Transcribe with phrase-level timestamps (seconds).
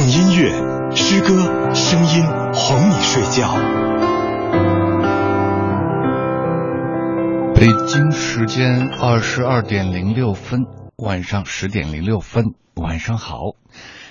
[0.00, 3.54] 用音乐、诗歌、声音哄你睡觉。
[7.54, 10.60] 北京时间二十二点零六分，
[10.96, 13.40] 晚上十点零六分，晚上好。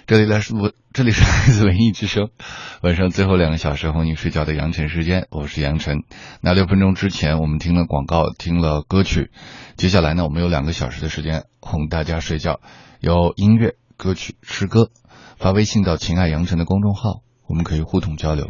[0.06, 2.30] 这里来是我，这里是来自文艺之声，
[2.84, 6.04] 晚上最后两个小时哄你睡觉的杨晨时间，我是杨晨。
[6.40, 9.32] 那六分钟之前我们听了广告，听了歌曲，
[9.76, 12.60] 接下来呢，我们有两个小时的时间哄大家睡觉，
[13.00, 14.92] 有音乐、歌曲、诗歌，
[15.40, 18.50] 发微信到“情爱杨晨”的公众号，我们可以互动交流，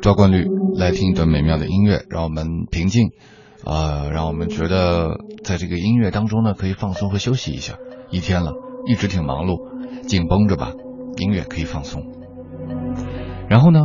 [0.00, 3.10] 抓惯律来听一段美妙的音乐，让我们平静，
[3.62, 7.74] 呃，让我们觉得在这个音乐当中呢，可以放松和休息一下。
[8.10, 8.54] 一天了，
[8.86, 9.58] 一直挺忙碌，
[10.06, 10.72] 紧绷着吧。
[11.18, 12.04] 音乐可以放松，
[13.50, 13.80] 然后呢，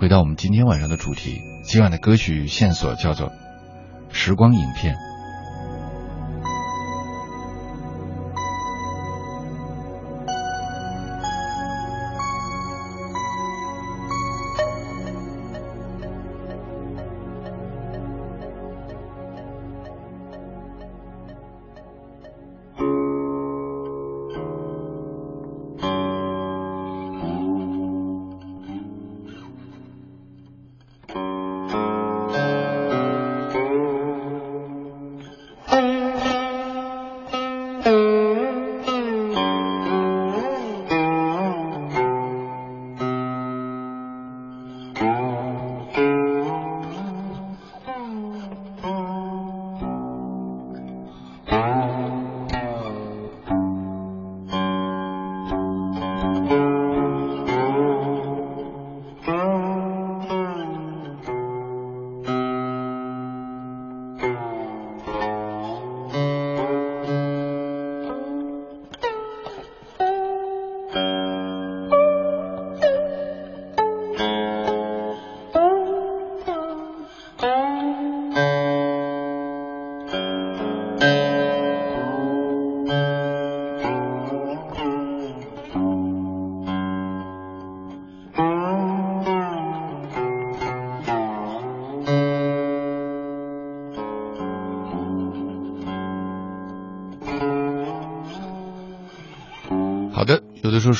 [0.00, 3.28] 回到我们今天晚上的主题，今晚的歌曲线索叫做
[4.10, 4.94] 《时光影片》。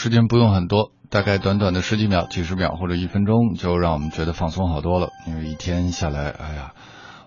[0.02, 5.10] 时间不用很多，大概短短的十几秒、几十秒或者一分钟，就让我们觉得放松好多了。
[5.28, 6.72] 因为一天下来，哎呀，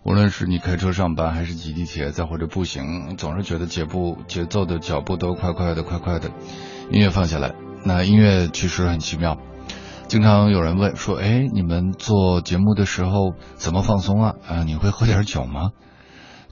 [0.03, 6.31] 无论是你开车上班，还是挤地铁，再或者步行，总是觉得节步节奏的脚步都快快的、快快的。
[6.91, 7.53] 音乐放下来，
[7.85, 9.37] 那音乐其实很奇妙。
[10.09, 14.33] 经常有人问说：“哎，你们做节目的时候怎么放松啊？
[14.45, 15.69] 啊，你会喝点酒吗？”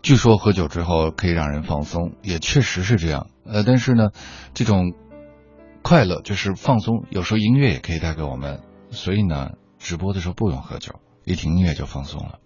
[0.01, 3.27] 据说喝酒之后可以让人放松，也确实是这样。
[3.45, 4.11] 呃，但是呢，
[4.53, 4.93] 这种。
[5.83, 10.93] 快乐就是放松，有时候音乐也可以带给我们，所以呢，直播的时候不用喝酒，
[11.25, 12.39] 一听音乐就放松了。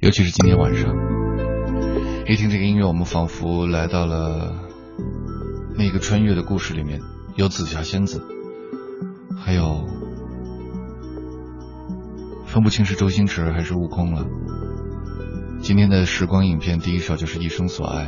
[0.00, 0.94] 尤其是今天晚上，
[2.26, 4.54] 一听这个音乐，我们仿佛来到了
[5.76, 7.00] 那个穿越的故事里面，
[7.34, 8.22] 有紫霞仙子，
[9.36, 9.84] 还有
[12.46, 14.24] 分不清是周星驰还是悟空了。
[15.60, 18.06] 今天的时光影片第一首就是《一生所爱》，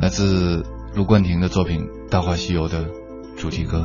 [0.00, 1.86] 来自卢冠廷的作品。
[2.10, 2.88] 《大话西游》的
[3.36, 3.84] 主题歌。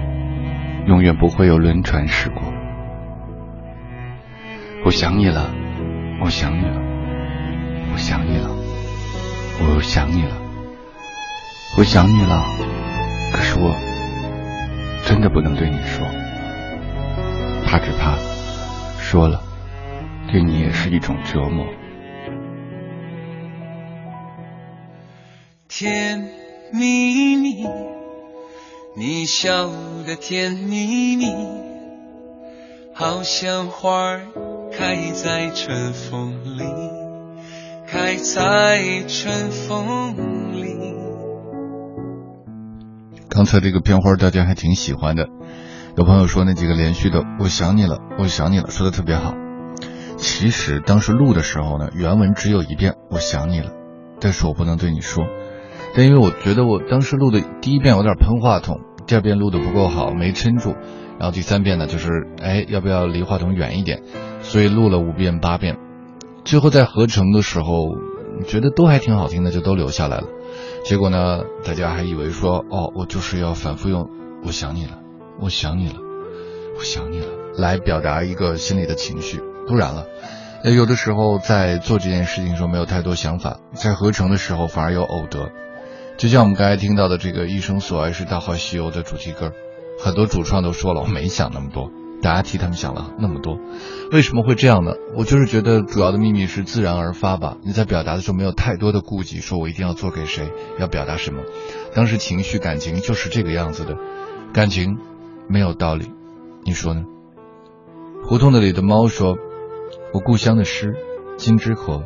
[0.87, 2.41] 永远不会有轮船驶过。
[4.83, 5.53] 我想你了。
[6.23, 6.79] 我想你了，
[7.91, 8.47] 我想你了，
[9.59, 10.37] 我想你了，
[11.79, 12.45] 我想你了。
[13.33, 13.75] 可是我
[15.03, 16.05] 真的不能对你说，
[17.65, 18.15] 怕只怕
[18.99, 19.41] 说了，
[20.31, 21.65] 对你也是一种折磨。
[25.67, 26.23] 甜
[26.71, 27.65] 蜜蜜，
[28.93, 29.69] 你笑
[30.05, 31.25] 得甜蜜蜜，
[32.93, 34.21] 好像花儿。
[34.73, 36.63] 开在春风里，
[37.85, 40.95] 开在春风里。
[43.27, 45.27] 刚才这个片花大家还挺喜欢的，
[45.97, 49.33] 有朋友说那几个连续的“我想你了，我想你了”说的特别好。
[50.17, 53.71] 其实当时录的时候呢，原文只有一遍“我想你了”，
[54.21, 55.25] 但是我不能对你说，
[55.95, 60.73] 但因为我觉得我当时录的第一遍有点喷话筒，第二遍录的不够好，没撑住，
[61.19, 64.01] 然后第三遍呢就是哎要不要离话筒远一点。
[64.41, 65.77] 所以录了五遍八遍，
[66.43, 67.89] 最后在合成的时候，
[68.47, 70.23] 觉得都还挺好听的，就都留下来了。
[70.83, 74.09] 结果呢，大家还以为说，哦，我就是要反复用
[74.43, 74.97] “我想你了，
[75.39, 75.95] 我想你了，
[76.79, 79.41] 我想你了”来表达一个心里的情绪。
[79.67, 80.05] 不然了，
[80.63, 85.51] 有的时候在做这件事情时候没有太多想法，在合成的时候反而有偶得。
[86.21, 89.53] 就像我们刚才听到的这个《一生所爱是大话西游》的主题歌，
[89.99, 91.89] 很多主创都说了，我没想那么多。
[92.21, 93.57] 大家替他们想了那么多，
[94.11, 94.91] 为什么会这样呢？
[95.17, 97.57] 我就是觉得主要的秘密是自然而发吧。
[97.63, 101.41] 你在表达的时候没有太多的顾忌，说我一定要做给谁，要表达什么。
[101.95, 103.95] 当时情绪感情就是这个样子的，
[104.53, 104.99] 感情
[105.49, 106.11] 没有道理，
[106.63, 107.01] 你说呢？
[108.23, 109.37] 胡同的里的猫说
[110.13, 110.93] ：“我故乡的诗，
[111.37, 112.03] 金枝河，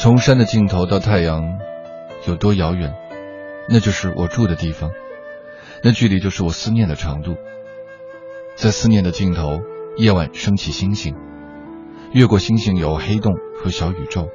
[0.00, 1.44] 从山的尽头到太阳
[2.26, 2.94] 有多遥远，
[3.68, 4.90] 那就是我住的地方，
[5.82, 7.36] 那距离就是我思念的长度。”
[8.56, 9.62] 在思念的尽头，
[9.96, 11.14] 夜晚升起星星，
[12.12, 14.28] 越过星星有黑洞和小宇宙，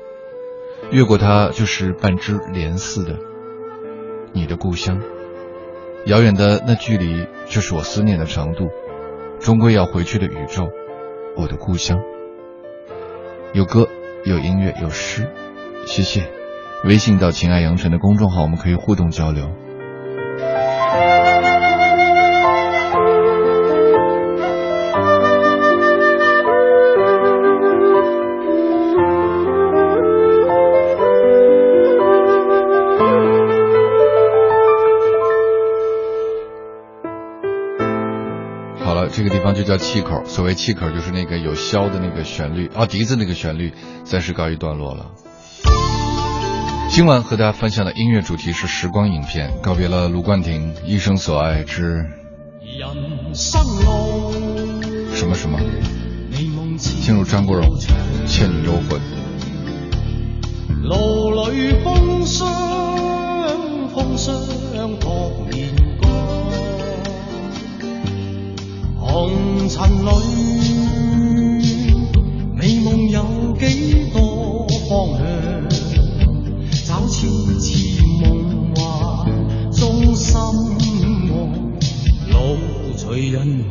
[0.90, 3.20] 越过它就是半只莲似的
[4.32, 5.00] 你的故乡。
[6.06, 8.70] 遥远的那距离，就是我思念的长度，
[9.40, 10.70] 终归要回去的宇宙，
[11.36, 12.02] 我的故乡。
[13.54, 13.88] 有歌，
[14.24, 15.28] 有音乐，有诗，
[15.86, 16.45] 谢谢。
[16.86, 19.50] 微信到“情爱杨晨”的公众号，我们可以互动交流。
[38.80, 40.24] 好了，这个地方就叫气口。
[40.26, 43.74] 所谓气口，就是那个有箫的那个旋律，啊，笛子那个旋律，
[44.04, 45.08] 暂时告一段落了。
[46.96, 52.06] 今晚和大家分享的音乐主题是时光影片，告别了卢冠廷《一生所爱之
[52.62, 54.32] 人生路》，
[55.14, 55.60] 什么什么，
[56.78, 57.68] 进入张国荣
[58.26, 58.98] 《倩女幽魂》。
[60.84, 62.50] 路里风霜，
[63.94, 64.34] 风霜
[64.98, 66.10] 托面光，
[68.98, 70.95] 红尘里
[83.16, 83.65] 为人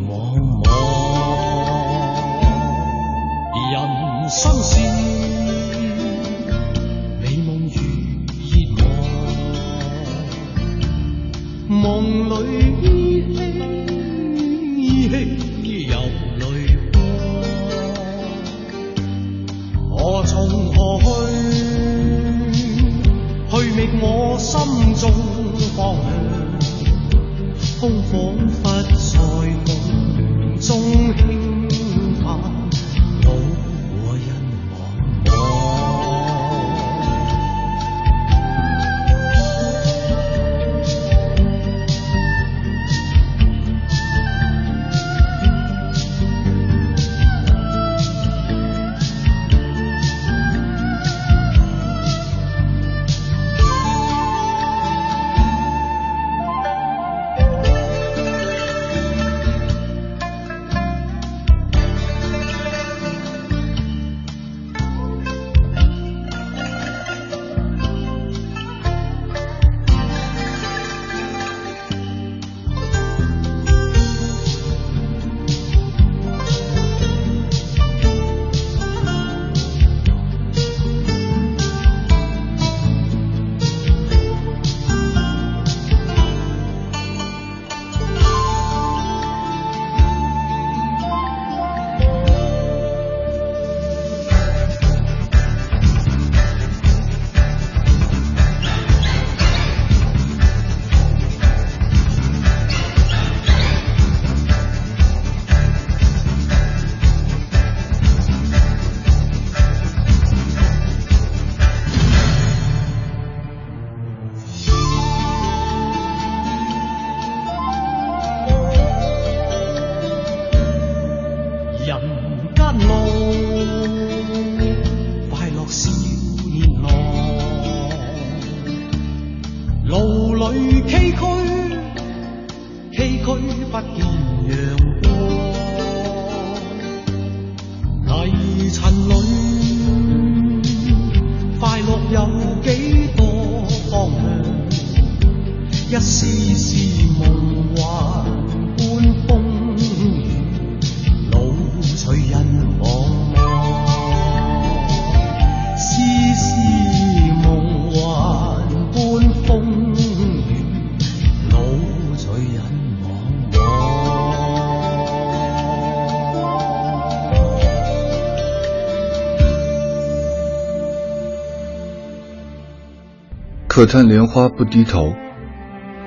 [173.75, 175.17] 可叹莲花不低头，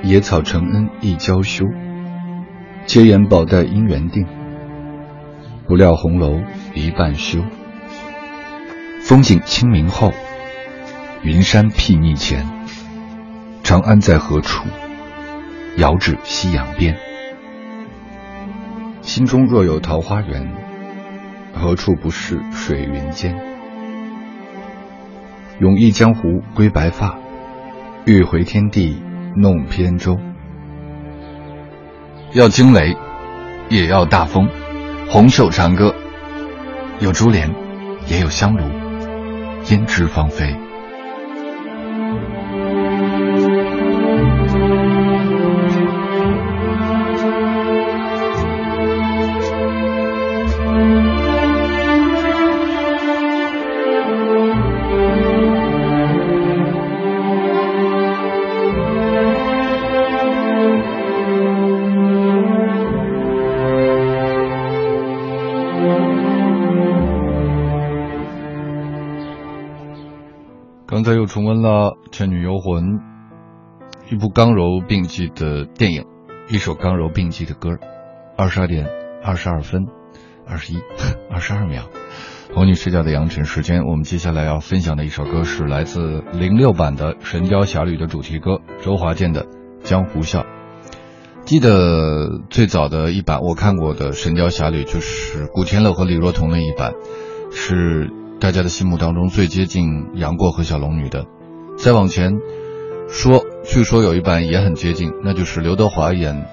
[0.01, 1.65] 野草承恩亦娇羞。
[2.85, 4.25] 皆言宝黛姻缘定，
[5.67, 6.39] 不料红楼
[6.73, 7.43] 一半休。
[9.01, 10.13] 风景清明后，
[11.23, 12.45] 云山睥睨前。
[13.63, 14.65] 长安在何处？
[15.75, 16.95] 遥指夕阳边。
[19.01, 20.53] 心中若有桃花源，
[21.53, 23.37] 何处不是水云间？
[25.59, 27.19] 永忆江湖归白发。
[28.07, 28.95] 欲回天地
[29.35, 30.17] 弄扁舟，
[32.31, 32.95] 要惊雷，
[33.67, 34.47] 也要大风。
[35.09, 35.93] 红袖长歌，
[36.99, 37.53] 有珠帘，
[38.07, 38.63] 也有香炉，
[39.65, 40.55] 胭脂芳菲。
[72.59, 72.83] 魂》，
[74.11, 76.05] 一部刚柔并济的电影，
[76.49, 77.71] 一首刚柔并济的歌。
[78.37, 78.87] 二十二点
[79.23, 79.87] 二十二分
[80.45, 80.77] 二十一
[81.31, 81.89] 二十二秒。
[82.53, 89.43] 哄你睡觉的羊城时间，我们接下来要分享的一首歌是来自零六版的《神雕侠侣》的主题歌，周华健的
[89.83, 90.41] 《江湖笑》。
[91.43, 96.93] 记得最早的一版我看过的《神雕侠侣》，就是古天乐和李若彤那一版，
[97.51, 98.09] 是
[98.39, 101.25] 大家的心目当中最接近杨过和小龙女的。
[101.77, 102.33] 再往前
[103.07, 106.45] 说，据说有一版也很接近，那就是刘德华演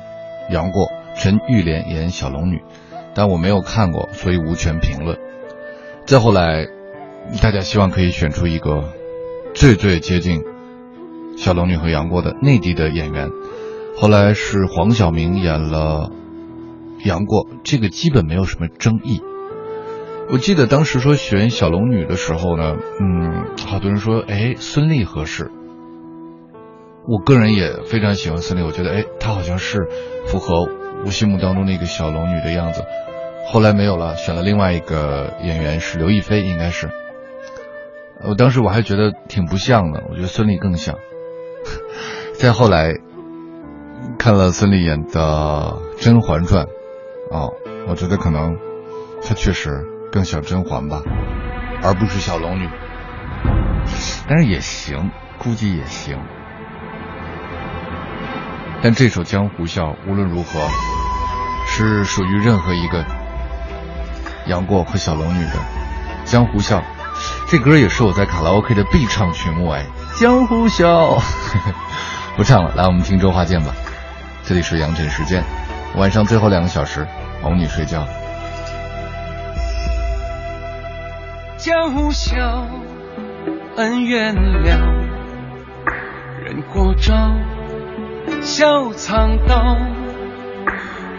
[0.50, 2.62] 杨过，陈玉莲演小龙女，
[3.14, 5.18] 但我没有看过，所以无权评论。
[6.06, 6.66] 再后来，
[7.40, 8.92] 大家希望可以选出一个
[9.54, 10.42] 最最接近
[11.36, 13.30] 小龙女和杨过的内地的演员。
[13.96, 16.10] 后来是黄晓明演了
[17.04, 19.22] 杨过，这个基本没有什么争议。
[20.34, 25.48] 我记得当时说选小龙女的时候呢，嗯，好多人说，哎，孙俪合适。
[27.06, 29.86] 我个人也非常喜欢孙俪，我觉得，哎，她好像是
[30.26, 30.68] 符合
[31.04, 32.82] 我心目当中那个小龙女的样子。
[33.46, 36.90] 后来没有了，选了另外一个演员是刘亦菲，应该是。
[38.28, 40.96] 我当时我还觉得挺不像的，我觉得孙俪更像。
[42.34, 42.92] 再后来
[44.18, 46.66] 看了孙俪演的《甄嬛传》，
[47.30, 47.52] 哦，
[47.86, 48.56] 我觉得可能
[49.22, 51.02] 她确实更像甄嬛吧，
[51.82, 52.70] 而不是小龙女。
[54.28, 56.16] 但是也行，估计也行。
[58.80, 60.60] 但这首《江湖笑》无论如何
[61.66, 63.04] 是属于任何一个。
[64.46, 65.50] 杨过和小龙女的
[66.30, 66.78] 《江湖笑》，
[67.48, 69.84] 这歌也是我在卡拉 OK 的必唱曲目哎，
[70.20, 71.16] 《江湖笑》
[72.36, 73.74] 不唱了，来我们听周华健吧。
[74.44, 75.42] 这里是杨晨时间，
[75.96, 77.04] 晚上最后两个小时
[77.42, 78.06] 哄你睡觉。
[81.64, 82.68] 江湖笑，
[83.76, 84.68] 恩怨了，
[86.44, 87.14] 人过招，
[88.42, 89.74] 笑藏刀，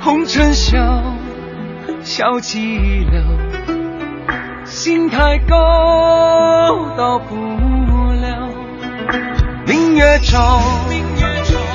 [0.01, 0.77] 红尘笑。
[2.03, 3.23] 笑寂寥，
[4.65, 8.47] 心太高到不了。
[9.65, 10.61] 明月照，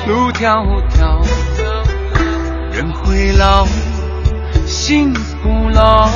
[0.07, 1.21] 路迢迢，
[2.71, 3.65] 人会老，
[4.65, 5.11] 心
[5.43, 6.07] 不老。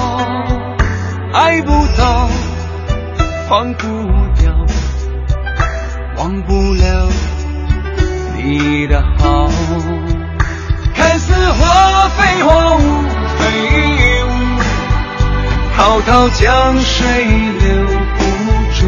[1.37, 2.29] 爱不到，
[3.47, 3.85] 忘不
[4.41, 4.51] 掉，
[6.17, 7.07] 忘不了
[8.35, 9.47] 你的好。
[10.95, 12.79] 看似花非花雾。
[15.77, 17.85] 滔滔江水留
[18.17, 18.23] 不
[18.73, 18.79] 住，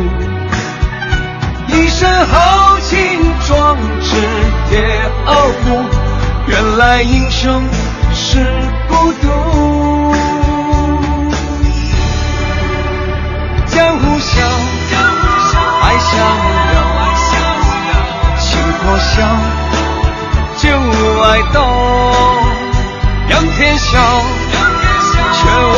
[1.67, 2.98] 一身豪情
[3.46, 4.15] 壮志
[4.72, 5.65] 也傲骨。
[6.48, 7.62] 原来英雄
[8.13, 8.43] 是
[8.88, 9.57] 孤独。
[16.17, 16.77] 逍遥，
[18.39, 18.47] 情
[18.80, 19.15] 破晓，
[20.58, 20.63] 酒
[21.21, 21.56] 爱动，
[23.30, 23.99] 仰天笑，
[25.32, 25.38] 却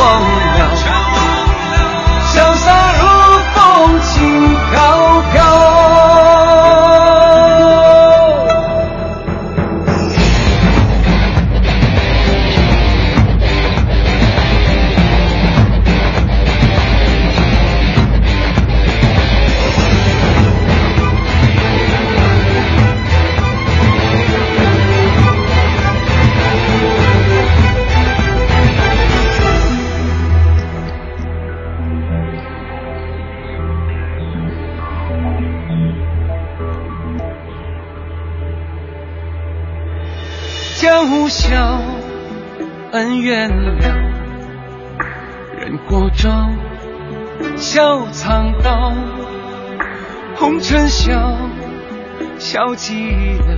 [52.52, 53.56] 笑寂寥，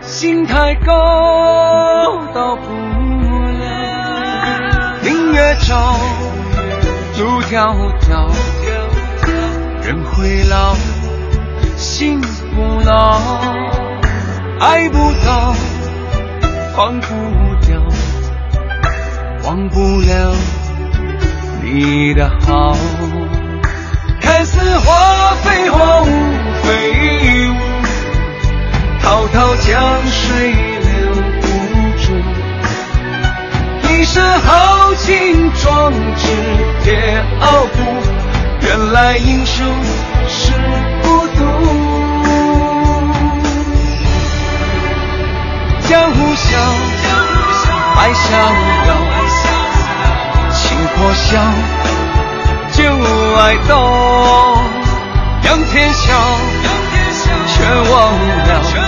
[0.00, 4.96] 心太高到不了。
[5.02, 5.94] 明月照，
[7.18, 8.30] 路迢迢，
[9.84, 10.74] 人会老，
[11.76, 13.20] 心不老，
[14.58, 15.54] 爱不到。
[16.78, 17.06] 忘不
[17.66, 17.82] 掉，
[19.44, 20.34] 忘不了
[21.62, 22.74] 你的好。
[24.22, 25.11] 看似花
[34.12, 36.28] 一身豪情壮志
[36.84, 37.78] 铁傲骨，
[38.60, 39.66] 原来英雄
[40.28, 40.52] 是
[41.02, 41.38] 孤独。
[45.88, 46.58] 江湖笑，
[47.96, 48.36] 爱逍
[48.86, 48.90] 遥，
[50.52, 50.60] 情
[50.94, 51.40] 破晓，
[52.72, 52.84] 旧
[53.38, 53.72] 爱动，
[55.44, 56.12] 仰天笑，
[57.46, 58.81] 却忘了，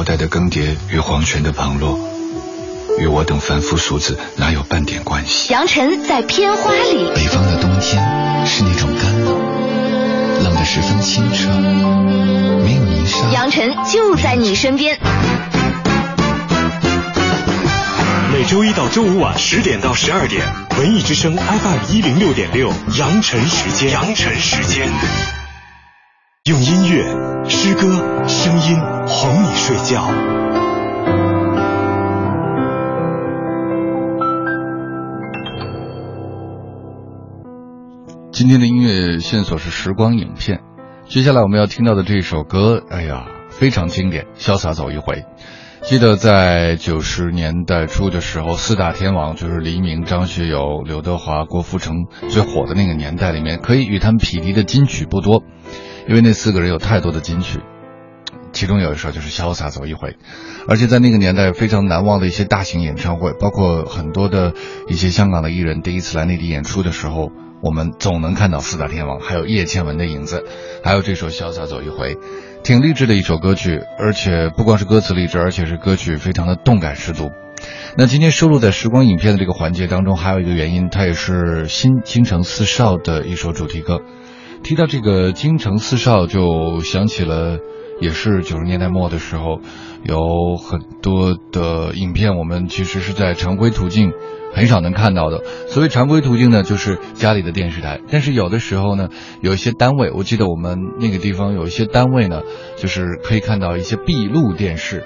[0.00, 2.00] 朝代的更迭与皇权的旁落，
[2.98, 5.52] 与我等凡夫俗子哪有半点关系？
[5.52, 7.10] 杨晨在片花里。
[7.14, 8.02] 北方的冬天
[8.46, 13.30] 是那种干冷，冷得十分清澈，没有泥沙。
[13.30, 14.98] 杨晨就在你身边。
[18.32, 20.46] 每周一到周五晚十点到十二点，
[20.78, 24.88] 文艺之声 FM 一零六点六，杨晨时间，杨晨时间，
[26.50, 27.04] 用音乐、
[27.48, 27.82] 诗歌、
[28.26, 30.02] 声音哄你睡觉。
[38.32, 40.62] 今天的音乐线索是时光影片，
[41.06, 45.14] 接下来我们要听到的这首歌，哎呀，非常经典，《潇洒走一回》。
[45.82, 55.42] 记得在九十年代初的时候，四大天王就是黎明、张学友、刘德华、郭富城最火的那个年代里面，可以与他们匹敌的金曲不多，
[56.10, 57.60] 因为那四个人有太多的金曲。
[58.52, 60.08] 其中有一首就是《潇洒走一回》，
[60.66, 64.52] 而且在那个年代非常难忘的一些大型演唱会，包括很多的
[64.88, 67.30] 一些香港的艺人第一次来内地演出的时候，
[67.62, 70.42] 我们总能看到四大天王，还有叶倩文的影子，
[70.82, 72.16] 还有这首《潇洒走一回》。
[72.64, 77.30] 挺励志的一首歌曲，而且不光是歌词励志，而且是歌曲非常的动感十足。
[77.96, 84.00] 那今天收录在时光影片的这个环节当中，还有一个原因，它也是新京城四少的一首主题歌。
[84.62, 87.58] 提到这个京城四少，就想起了，
[88.00, 89.60] 也是九十年代末的时候，
[90.04, 94.12] 有很多的影片，我们其实是在常规途径。
[94.52, 95.44] 很少能看到的。
[95.68, 98.00] 所谓常规途径呢，就是家里的电视台。
[98.10, 99.08] 但是有的时候呢，
[99.40, 102.42] 有一些单位，我记得我们那个地方有一些单位呢，
[102.76, 105.04] 就是可以看到一些闭路电视。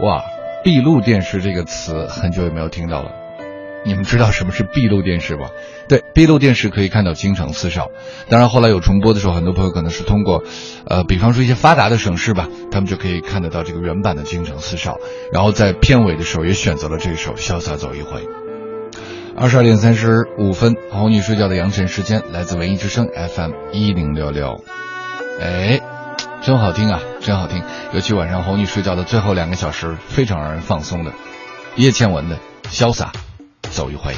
[0.00, 0.22] 哇，
[0.64, 3.10] 闭路电视这个词很久也没有听到了。
[3.84, 5.48] 你们知道什么是闭路电视吗？
[5.90, 7.88] 对，闭路电视可以看到京城四少。
[8.28, 10.44] 当然后来有重播的时候，很多朋友可能是通过，
[10.86, 14.98] 呃，比方说一些发达的省市吧，他们就可以看得到这个原版的京城四少。
[15.32, 18.20] 然后在片尾的时候也选择了这首《潇洒走一回》。
[19.36, 24.62] 二十二点三十五分，哄你睡觉的羊晨时间，来自文艺之声 FM 一零六六。
[25.40, 25.80] 哎，
[26.40, 27.64] 真好听啊，真好听！
[27.92, 31.10] 尤其晚上哄你睡觉的最后两个小时，非常让人放松的。
[31.74, 32.36] 叶倩文的
[32.70, 33.10] 《潇洒
[33.62, 34.12] 走一回》。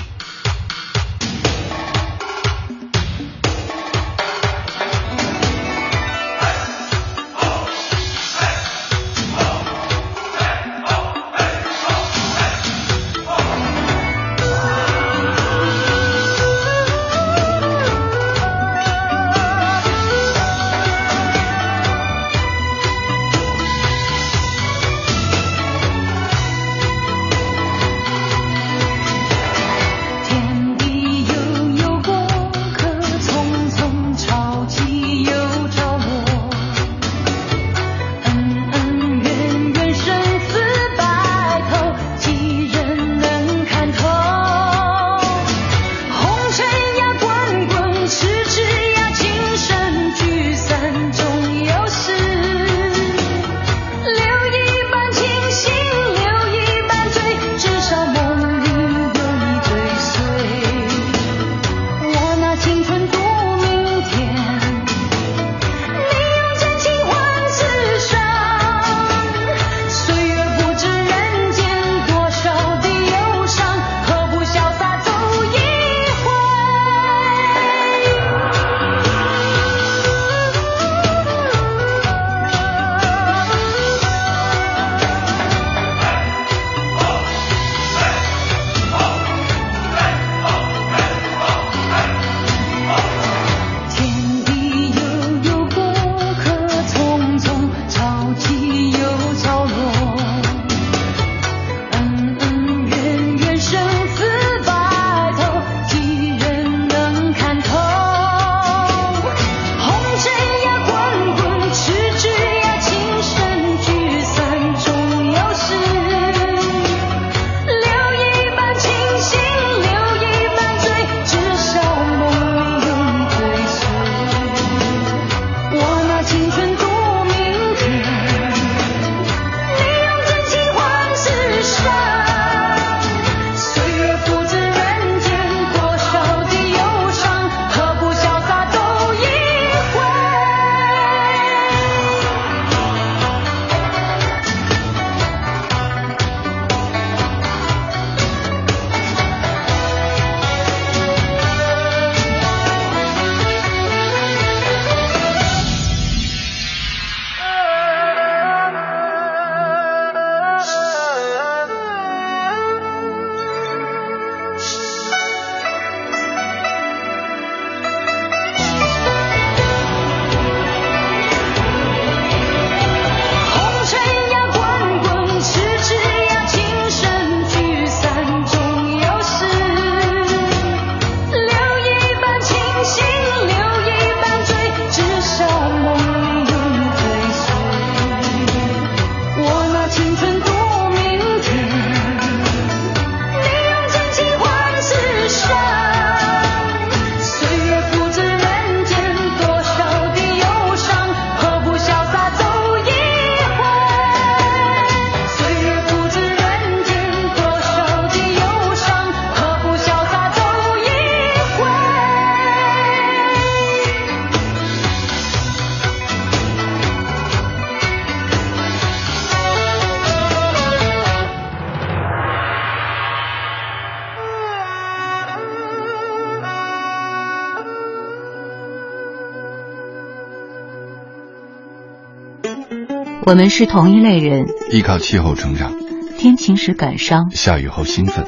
[233.24, 235.72] 我们是同一类人，依靠气候成长，
[236.18, 238.26] 天晴时感伤，下雨后兴奋。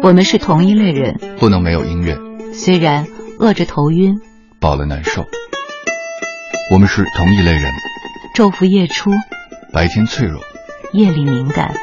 [0.00, 2.16] 我们是同一类人，不能没有音乐，
[2.52, 3.06] 虽然
[3.40, 4.20] 饿着头晕，
[4.60, 5.26] 饱了难受。
[6.72, 7.64] 我们是同一类人，
[8.36, 9.10] 昼伏夜出，
[9.72, 10.40] 白天脆弱，
[10.92, 11.74] 夜里敏感。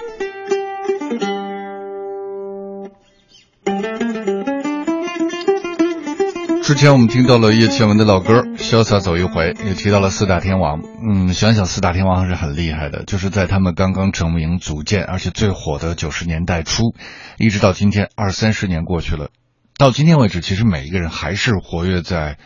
[6.70, 10.84] 之前我们听到了叶倩文的老歌《潇洒走一回》，也提到了四大天王。
[11.02, 16.94] 嗯，想想四大天王还是很厉害的，就是在他们刚刚成名、组建，而且最火的九十年代初，
[17.40, 19.32] 一直到今天二三十年过去了，
[19.80, 22.38] 到今天为止，其实每一个人还是活跃在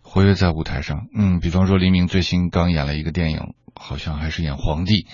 [0.00, 1.02] 活跃在舞台上。
[1.14, 3.40] 嗯，比方说黎明最新刚演了一个电影，
[3.78, 5.06] 好像还是演皇帝。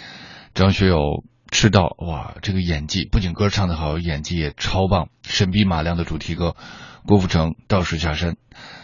[0.55, 5.09] 张学友赤道，哇，这个演技不仅歌唱的好，演技也超棒。
[5.24, 6.55] 神笔马良的主题歌。
[7.06, 8.36] 郭富城道士下山，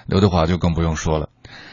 [0.07, 1.31] 刘德华就更不用说了。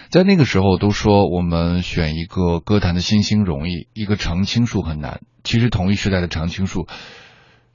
[0.10, 5.22] 在那个时候都说我们选一个歌坛的新星容易，一个常青树很难。
[5.44, 6.88] 其实同一时代的常青树，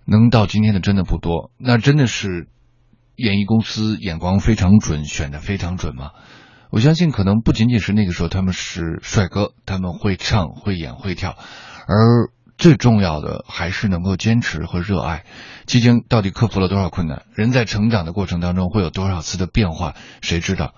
[0.07, 1.51] 能到今天的真的不多。
[1.59, 2.49] 那真的是
[3.15, 6.13] 演艺公司眼光非常准，选的非常准吗？
[6.71, 11.37] 我相信可能不仅仅是那个时候他们是帅哥，他们会唱会演会跳，
[11.87, 12.33] 而。
[12.63, 15.25] 最重要的还是能够坚持和热爱。
[15.67, 17.25] 期间到底克服了多少困难？
[17.35, 19.97] 人在成长的过程当中会有多少次的变化？
[20.21, 20.73] 谁知道？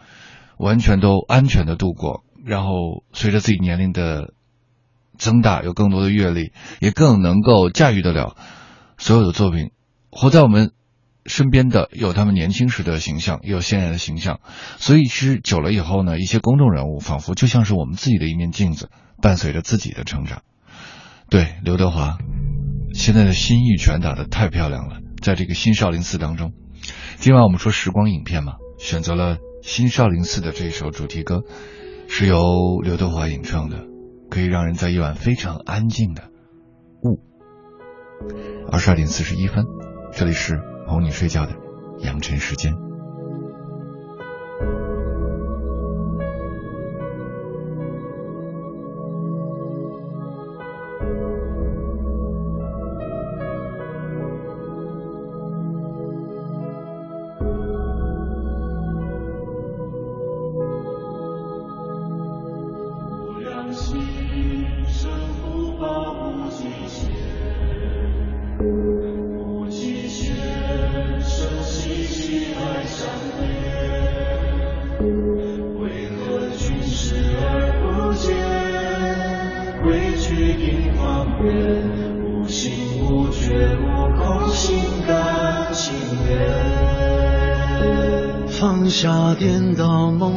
[0.56, 4.32] 完全都安全的度过，然后随着自己年龄的
[5.18, 8.34] 增大，有更多的阅历，也更能够驾驭得了
[8.96, 9.70] 所有的作品。
[10.10, 10.72] 活在我们
[11.26, 14.40] 身边的有他们年轻时的形象，也有现在的形象。
[14.78, 18.88] 所以其实久了以后呢，一些公众人物仿佛就像是我们自己的一面镜子，
[19.20, 20.40] 伴随着自己的成长。
[21.30, 22.18] 对刘德华，
[22.92, 26.52] 现在的心意拳打得太漂亮了，在这个新少林寺当中。
[27.16, 31.42] 今晚我们说时光影片嘛，选择了新少林寺的这首主题歌，
[32.08, 33.86] 是由刘德华演唱的，
[34.30, 36.28] 可以让人在夜晚非常安静的
[37.02, 37.20] 雾。
[38.70, 39.64] 二十二点四十一分，
[40.12, 41.54] 这里是哄你睡觉的
[42.00, 42.74] 阳晨时间。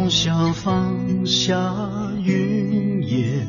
[0.09, 1.73] 想放下
[2.23, 3.47] 云烟，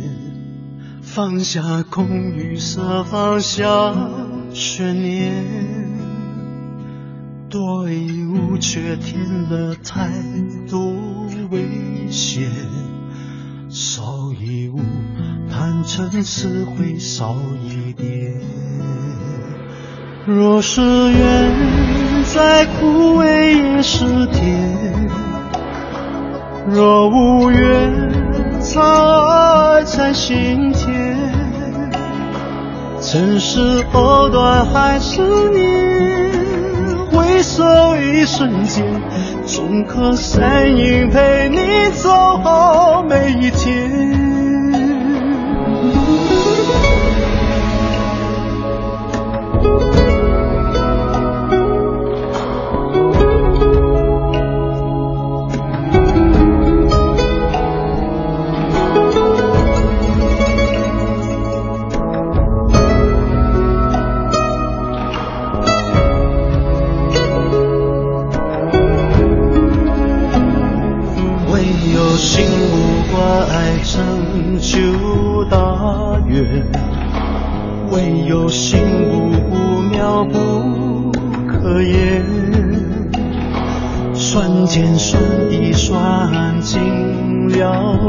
[1.03, 3.95] 放下空与色，放下
[4.53, 5.45] 悬念，
[7.49, 10.11] 多一物却添了太
[10.69, 10.81] 多
[11.51, 12.51] 危险，
[13.69, 14.81] 少一物
[15.49, 18.41] 坦诚是会少一点。
[20.27, 21.53] 若是缘，
[22.35, 24.98] 再枯萎也是甜；
[26.71, 28.83] 若无缘，藏
[29.27, 31.17] 爱在心间。
[33.01, 35.65] 尘世藕断还是念，
[37.11, 37.65] 回首
[37.97, 38.85] 一瞬间，
[39.47, 42.11] 终可身影陪你走
[42.43, 44.18] 好每一天。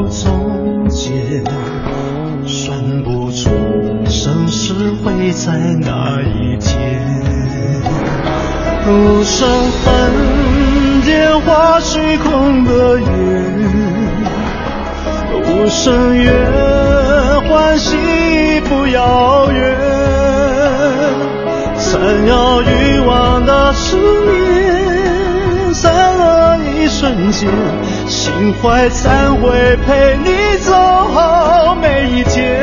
[0.08, 1.44] 从前，
[2.46, 3.50] 算不出
[4.06, 7.00] 生死会在哪一天。
[8.86, 9.48] 无声
[9.84, 13.08] 恨，点化虚空的眼。
[15.44, 16.32] 无声怨，
[17.48, 17.96] 欢喜
[18.68, 19.76] 不遥远。
[21.78, 24.39] 缠绕欲望的是你。
[27.32, 30.28] 心怀忏悔，陪你
[30.58, 32.58] 走好每一天。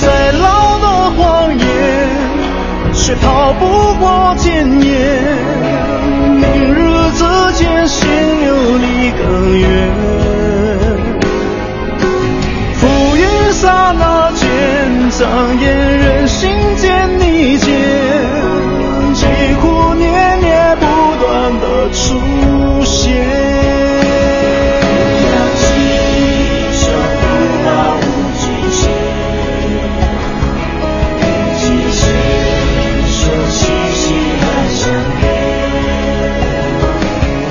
[0.00, 0.86] 再老的
[1.16, 1.64] 谎言，
[2.92, 4.86] 却逃不过检验。
[6.34, 6.78] 明日
[7.14, 8.08] 之间，心
[8.46, 9.64] 有你更远。
[12.74, 14.46] 浮云刹那间，
[15.10, 15.64] 障眼
[15.98, 17.95] 人心间，你见。
[21.26, 22.94] 断的出现。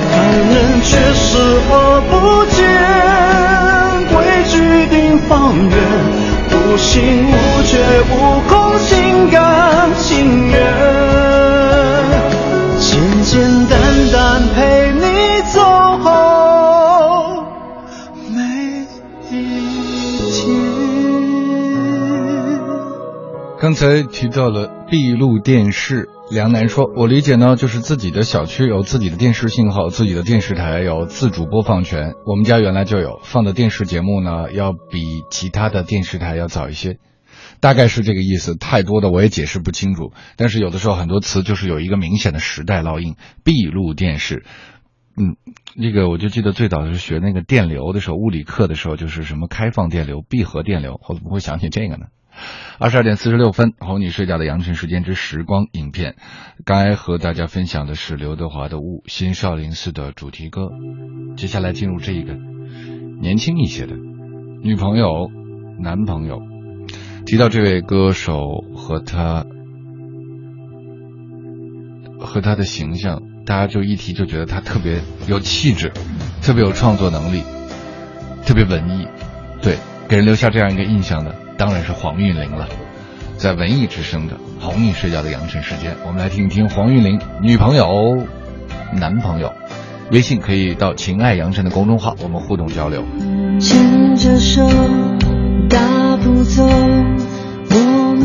[0.08, 0.14] 看
[0.48, 1.28] 人却视
[1.68, 1.72] 而
[2.08, 2.12] 不
[2.56, 2.58] 见，
[4.08, 4.14] 规
[4.48, 4.54] 矩
[4.88, 4.96] 定
[5.28, 5.28] 方
[5.68, 5.76] 圆，
[6.50, 6.88] 无心
[7.26, 7.32] 无
[7.64, 7.72] 觉
[8.10, 8.12] 无
[8.48, 8.88] 空，心
[9.30, 9.34] 甘
[9.98, 10.54] 情愿，
[14.06, 15.00] 简单单陪你
[15.52, 15.60] 走
[18.30, 18.38] 每
[19.30, 19.40] 一
[20.38, 20.54] 天。
[23.58, 32.12] 刚才提到了闭路电视，梁楠说：“我理解呢，就是自己的小区有自己的电视信号，自己的电视台有自主播放权。
[32.26, 36.98] 我们家原来就有放的电视节目呢，要比其他的电视台要早一些，
[37.60, 38.56] 大概是这个意思。
[38.56, 43.16] 太多的我也解释不清楚，但是有的时候很多词就是有一个明显的时代烙印。
[43.44, 44.44] 闭路电视，
[45.16, 45.36] 嗯，
[45.76, 52.06] 那个我就记得最早是学那个电流的时候，物理课的时候就是什么开放电流、闭合电流，我怎么会想起这个呢？”
[52.78, 56.16] 二十二点四十六分，哄你睡觉的羊城时间之时光影片，
[56.66, 60.68] 刚才和大家分享的是刘德华的《雾》新少林寺的主题歌。
[61.38, 62.34] 接下来进入这一个
[63.22, 63.96] 年轻一些的
[64.62, 65.30] 女朋友、
[65.80, 66.55] 男朋友。
[67.26, 69.44] 提到这位歌手和他
[72.20, 75.92] 和他的形象，大家就一提就觉得他特别有气质，
[76.40, 77.42] 特别有创作能力，
[78.46, 79.08] 特别文艺，
[79.60, 79.76] 对，
[80.08, 81.34] 给人留下这样一个印象的。
[81.58, 82.68] 当然是黄韵玲了，
[83.36, 88.24] 在文艺之声的哄你睡觉的羊城时间，我们来听一听黄韵玲女朋友、
[88.94, 89.52] 男朋友。
[90.12, 93.02] 微信可以到“情爱羊城”的公众号，我们互动交流。
[93.58, 94.64] 牵着手，
[95.68, 96.64] 大步走，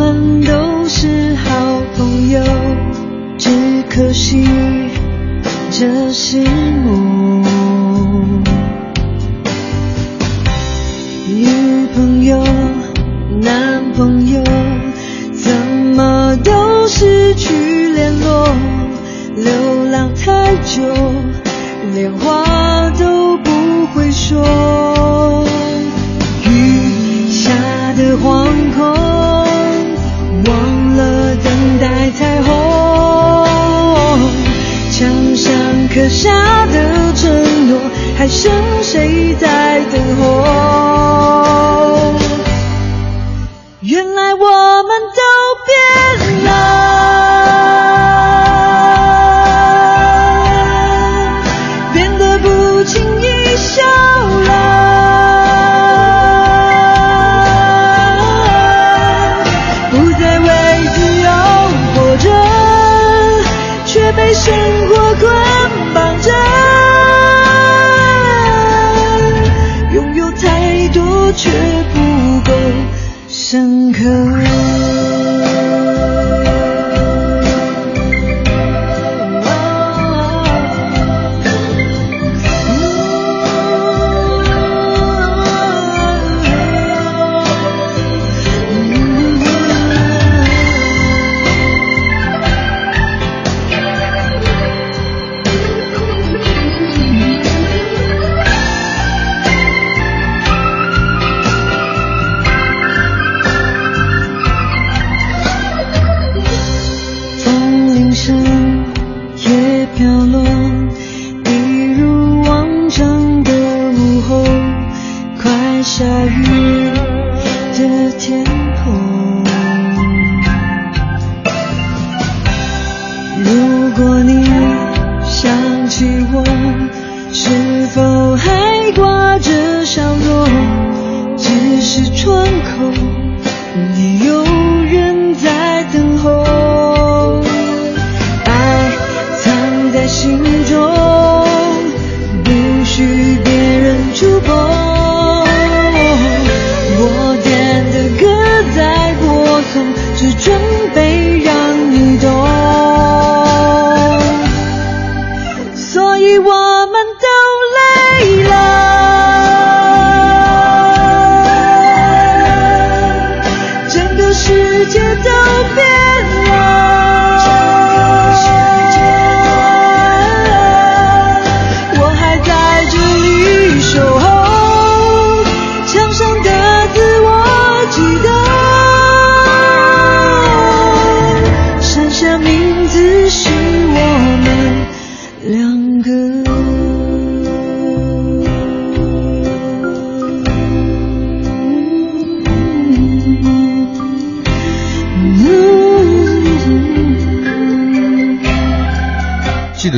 [0.01, 2.41] 们都是好朋友，
[3.37, 3.49] 只
[3.87, 4.47] 可惜
[5.69, 6.41] 这是
[6.83, 7.43] 梦。
[11.27, 11.45] 女
[11.93, 12.43] 朋友。
[13.43, 14.43] 男朋友
[15.33, 15.55] 怎
[15.95, 18.47] 么都失去联络，
[19.35, 20.83] 流浪太久，
[21.93, 22.40] 连话
[36.21, 37.79] 下的承诺，
[38.15, 38.51] 还剩
[38.83, 40.70] 谁在等候？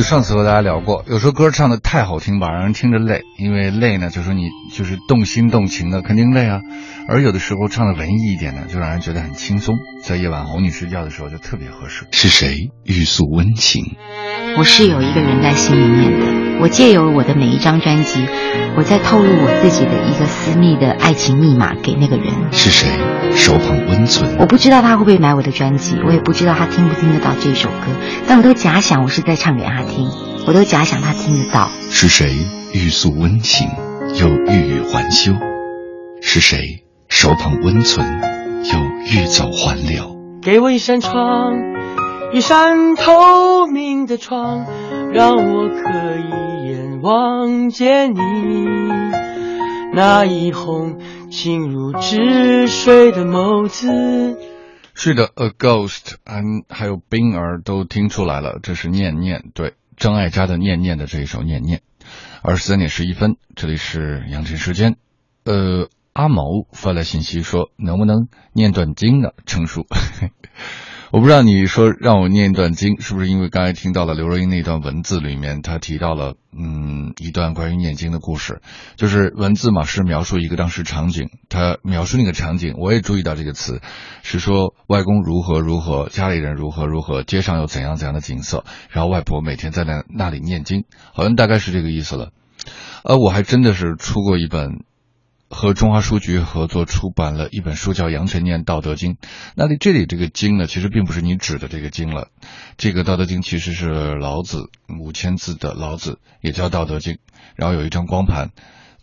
[0.04, 6.60] 上次和大家聊过，有时候歌唱的太好听吧，让人听着累，因为累呢，就说你就是动心动情的，肯定累啊。
[7.08, 12.06] 而有的时候唱的文艺一点呢，就让人觉得很轻松，在夜晚哄你睡觉的时候就特别合适。
[12.10, 13.96] 是谁欲诉温情？
[14.56, 18.24] 我是有一个人在心里面的，我借由我的每一张专辑，
[18.76, 22.26] 我在透露我自己的一个私密的爱情密码给那个人。
[22.52, 22.88] 是谁
[23.34, 24.36] 手捧温存？
[24.38, 27.86] 我不知道他会不会买我的专辑，我也不知道他听不听得到这首歌，
[28.28, 30.08] 但我都假想我是在唱给他听，
[30.46, 31.68] 我都假想他听得到。
[31.90, 32.32] 是谁
[32.72, 33.68] 欲诉温情，
[34.20, 35.32] 又欲语还休？
[36.22, 38.06] 是谁手捧温存，
[38.72, 38.78] 又
[39.10, 40.14] 欲走还留？
[40.40, 41.54] 给我一扇窗，
[42.34, 44.66] 一扇透明的窗，
[45.12, 48.18] 让我可以眼望见你
[49.92, 50.98] 那一泓
[51.30, 54.36] 清如止水的眸子。
[54.94, 61.82] 是的，A Ghost，嗯，还有冰儿都听出来了，这是念念，对，张艾嘉的念念的这一首念念。
[62.42, 64.96] 二十三点十一分，这里是阳晨时间。
[65.44, 69.30] 呃，阿毛发来信息说，能不能念段经呢？
[69.46, 69.86] 成熟。
[71.14, 78.60] 我不知道你说让我念一段经，是不是因为刚才听到了刘若英那段文字里面，她提到了嗯一段关于念经的故事，
[78.96, 83.80] 就是文字嘛是描述一个当时场景，她描述那个场景，我也注意到这个词，
[84.24, 92.30] 是说外公如何如何，家里人如何如何，街上有怎样怎样的景色，然后外婆每天在那那里念经，好像大概是这个意思了。
[93.04, 94.82] 呃，我还真的是出过一本。
[95.54, 99.12] 和中华书局合作出版了一本书，叫《杨晨念道德经》。
[99.54, 102.28] 那里这里这个经呢，其实并不是你指的这个经了。
[102.76, 104.68] 这个《道德经》其实是老子
[105.00, 107.14] 五千字的老子，也叫《道德经》。
[107.54, 108.50] 然后有一张光盘，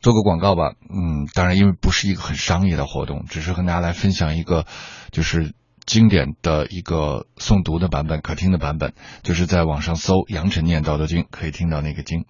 [0.01, 0.73] 做个广告吧。
[0.89, 4.65] 嗯，当然因为不是一个很商业的活动，只是和大家来分享一个
[5.11, 5.53] 就是
[5.85, 8.93] 经典的一个诵读的版本、可听的版本。
[9.23, 12.25] 就是在网上搜“杨晨念道德经”，可以听到那个经。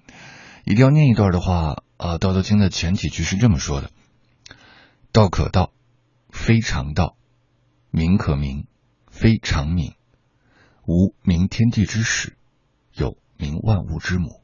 [0.63, 3.89] 一定要念一段的话，呃，《道德经》的前几句是这么说的。
[5.13, 5.73] 道可道，
[6.29, 7.17] 非常道；
[7.89, 8.67] 名可名，
[9.07, 9.95] 非常名。
[10.85, 12.31] 无名，天地之始；
[12.93, 14.41] 有名，万物之母。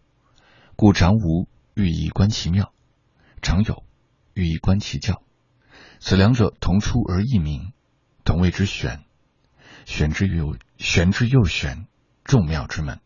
[0.76, 2.74] 故常无，寓意观其妙；
[3.42, 3.86] 常有，
[4.34, 5.24] 寓意观其教。
[6.02, 7.72] 此两者，同出而异名，
[8.26, 9.06] 同谓之玄。
[9.86, 11.88] 玄之又玄之又玄，
[12.26, 13.00] 众妙之门。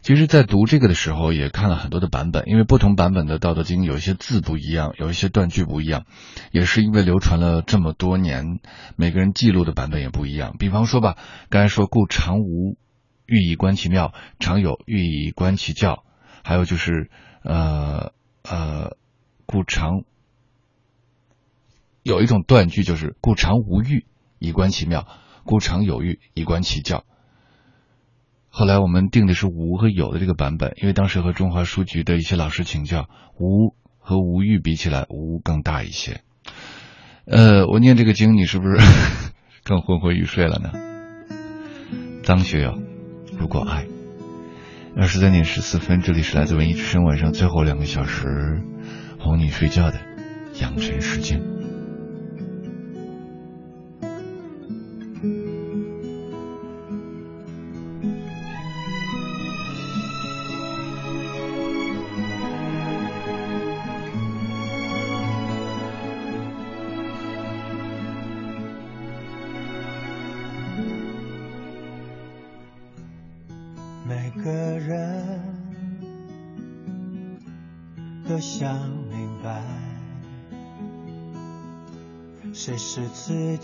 [0.00, 6.06] 其实，在读这个的时候，也看了很多的版本，因为不同版本的《道德经》有一些字不一样，有一些断句不一样，
[6.52, 8.60] 也是因为流传了这么多年，
[8.96, 10.56] 每个人记录的版本也不一样。
[10.58, 11.16] 比方说吧，
[11.50, 12.78] 刚才说“故常无，
[13.26, 16.04] 欲以观其妙；常有，欲以观其教。”
[16.42, 17.10] 还有就是
[17.42, 18.12] 呃
[18.44, 18.96] 呃
[19.44, 20.04] ，“故常”
[22.02, 24.06] 有一种断句就是“故常无欲，
[24.38, 25.02] 以观其妙；
[25.44, 27.04] 故常有欲，以观其教。”
[28.58, 36.22] 后来我们定的是无和有的这个版本，因为当时和中华书局的一些老师请教，无和无欲比起来，无更大一些。
[37.24, 38.76] 呃，我念这个经，你是不是
[39.62, 40.72] 更昏昏欲睡了呢？
[42.24, 42.76] 张学友，
[43.38, 43.86] 如果爱。
[44.96, 48.64] 二十三点十四分，这里是来自文艺之声晚上最后两个小时
[49.20, 50.00] 哄你睡觉的
[50.60, 51.57] 养成时间。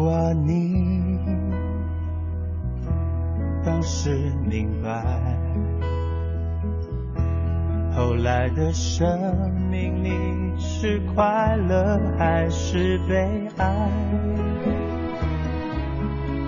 [0.00, 1.18] 管你
[3.62, 5.04] 当时明白，
[7.94, 9.06] 后来的生
[9.70, 13.90] 命，你是快乐还是悲哀？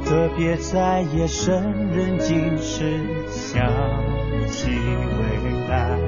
[0.07, 2.99] 特别在夜深人静时
[3.29, 3.69] 想
[4.49, 5.99] 起未来，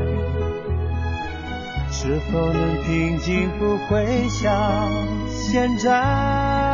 [1.91, 4.91] 是否能平静不会像
[5.29, 6.74] 现在？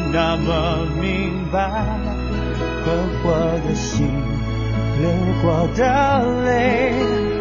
[0.13, 1.71] 那么明白，
[2.83, 2.93] 困
[3.23, 3.31] 惑
[3.65, 4.07] 的心。
[4.99, 5.09] 流
[5.41, 6.93] 过的泪，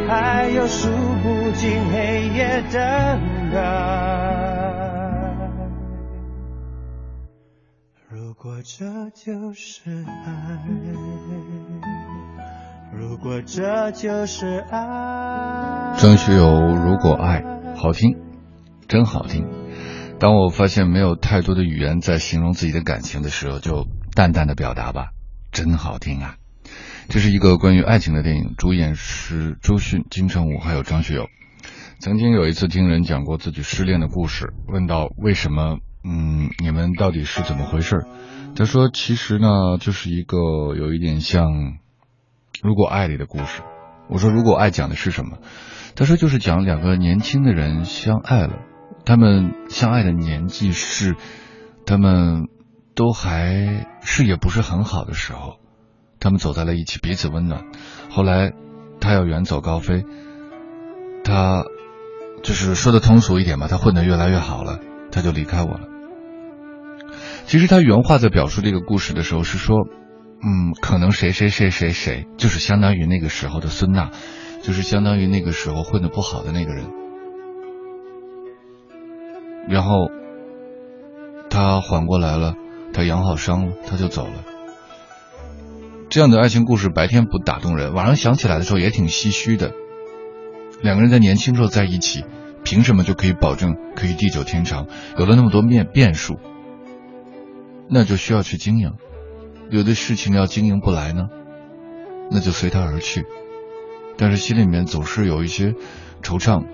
[0.09, 2.81] 还有数不尽黑夜等
[3.53, 3.57] 待。
[8.09, 10.31] 如果这就是爱，
[12.97, 15.95] 如果这就是爱。
[15.99, 16.45] 张学友
[16.83, 17.43] 《如果爱》
[17.77, 18.17] 好听，
[18.89, 19.60] 真好听。
[20.21, 25.13] 当我发现没有太多的语言在形容自己的感情的时候，就淡淡的表达吧，
[25.51, 26.37] 真好听啊。
[27.09, 31.31] 这是一个关于爱情的电影，主演是周迅、金城武还有张学友。
[32.01, 38.05] 曾经有一次听人讲过自己失恋的故事，问到为什么，嗯，你们到底是怎么回事？
[38.55, 40.37] 他说其实呢，就是一个
[40.77, 41.47] 有一点像
[42.63, 43.63] 《如果爱》里的故事。
[44.11, 45.39] 我说如果爱讲的是什么？
[45.97, 48.59] 他说就是讲两个年轻的人相爱了，
[49.05, 51.17] 他们相爱的年纪是
[51.87, 52.49] 他们
[52.95, 55.57] 都还视野不是很好的时候。
[56.23, 57.65] 他们走在了一起，彼此温暖。
[58.11, 58.53] 后来，
[59.01, 60.05] 他要远走高飞，
[61.25, 61.65] 他
[62.43, 64.81] 就是说的通俗一点吧，他混得越来越好了，
[65.11, 65.89] 他就离开我了。
[67.47, 69.79] 其实他原话在表述这个故事的时候是说，
[70.45, 74.11] 嗯，可能谁谁谁谁谁，就是相当于那个时候的孙娜，
[74.63, 76.85] 就是相当于那个时候混得不好的那个人。
[79.71, 80.11] 然后
[81.49, 82.57] 他缓过来了，
[82.93, 84.45] 他养好伤了，他就走了。
[86.09, 89.71] 这样的爱情故事白天不打动人，晚上想起来的时候也挺唏嘘的。
[90.83, 92.25] 两个人在年轻时候在一起，
[92.65, 94.89] 凭什么就可以保证可以地久天长？
[95.17, 96.41] 有了那么多变变数，
[97.89, 98.95] 那就需要去经营。
[99.71, 101.29] 有的事情要经营不来呢，
[102.29, 103.25] 那就随他而去。
[104.17, 105.75] 但是心里面总是有一些
[106.23, 106.65] 惆怅，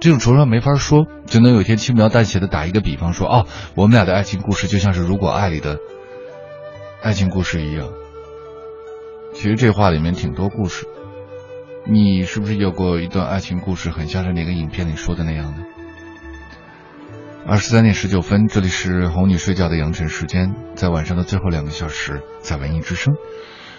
[0.00, 5.78] 这种惆怅没法说，只能有一天轻描淡写的打一个比方说：哦，我们俩的爱情故事就像是《如果爱》里的。
[7.02, 7.88] 爱情故事一样，
[9.34, 10.86] 其实这话里面挺多故事。
[11.84, 15.62] 你是不是有过一段爱情故事，很像是那个影片里说的那样呢？
[17.46, 23.14] 二十三点十九分，这里是哄你睡觉的羊晨时间，在晚上的最后两个小时，在文艺之声。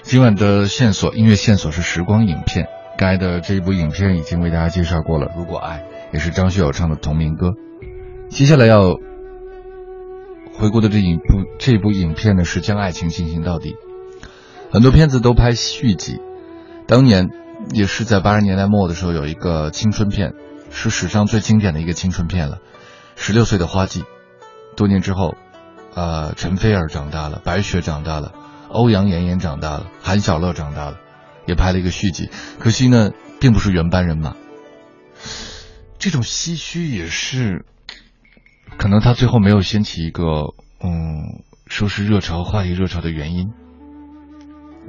[0.02, 2.68] 今晚的线索，音乐线索是时光影片。
[2.98, 5.78] 该的这一部影片已经为大家介绍过了，《如果爱》
[6.12, 7.54] 也是张学友唱的同名歌。
[8.30, 9.00] 接下来要。
[10.52, 11.24] 回顾的这一部
[11.58, 13.78] 这部影片呢，是将爱情进行到底。
[14.70, 16.20] 很多片子都拍续集，
[16.86, 17.30] 当年
[17.72, 20.34] 也是在八十年代末的时候，有一个青春片，
[20.70, 22.58] 是史上最经典的一个青春片了，
[23.16, 24.02] 《十六岁的花季》。
[24.76, 25.36] 多年之后，
[25.94, 28.34] 呃，陈菲儿长大了，白雪长大了，
[28.68, 30.98] 欧阳妍妍长大了，韩小乐长大了，
[31.46, 32.30] 也拍了一个续集。
[32.60, 34.36] 可惜呢，并不是原班人马。
[36.00, 37.66] 这种唏嘘也是。
[38.78, 43.52] 可能他最后没有掀起一个，嗯，说是热潮话题热潮的原因。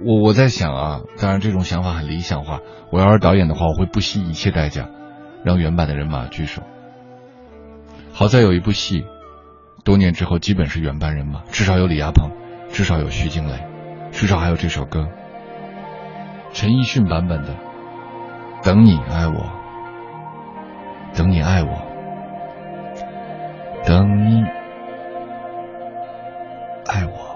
[0.03, 2.61] 我我在想啊，当然这种想法很理想化。
[2.93, 4.89] 我要是导演的话，我会不惜一切代价
[5.45, 6.63] 让原版的人马聚首。
[8.13, 9.05] 好在有一部戏，
[9.85, 12.31] 多年之后基本是原班人马，至少有李亚鹏，
[12.71, 13.67] 至少有徐静蕾，
[14.13, 15.09] 至少还有这首歌，
[16.53, 17.55] 陈奕迅版本的
[18.65, 19.35] 《等你爱我》，
[21.15, 21.91] 等你爱我。
[23.85, 24.45] 等你
[26.87, 27.30] 爱我。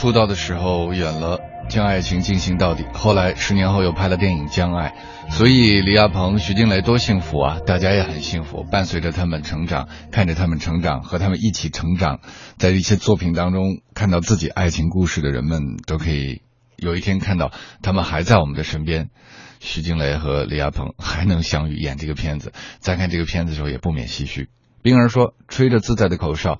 [0.00, 1.36] 出道的时候演了
[1.68, 4.94] 《将爱情进行到底》，后来十年后又拍了电影《将爱》，
[5.30, 7.58] 所以李亚鹏、徐静蕾多幸福啊！
[7.66, 12.20] 大家也很幸福，伴随着他们成长，看着他们成长，和他们一起成长，
[12.56, 16.40] 在一些作品当中看到自己爱情故事的人们，都可以
[16.78, 19.10] 有一天看到他们还在我们的身边。
[19.58, 24.48] 徐静蕾和李亚鹏还能相遇演这个片子，在看这个片子的时候也不免唏嘘。
[24.80, 26.58] 冰儿说：“吹着自在的口哨。”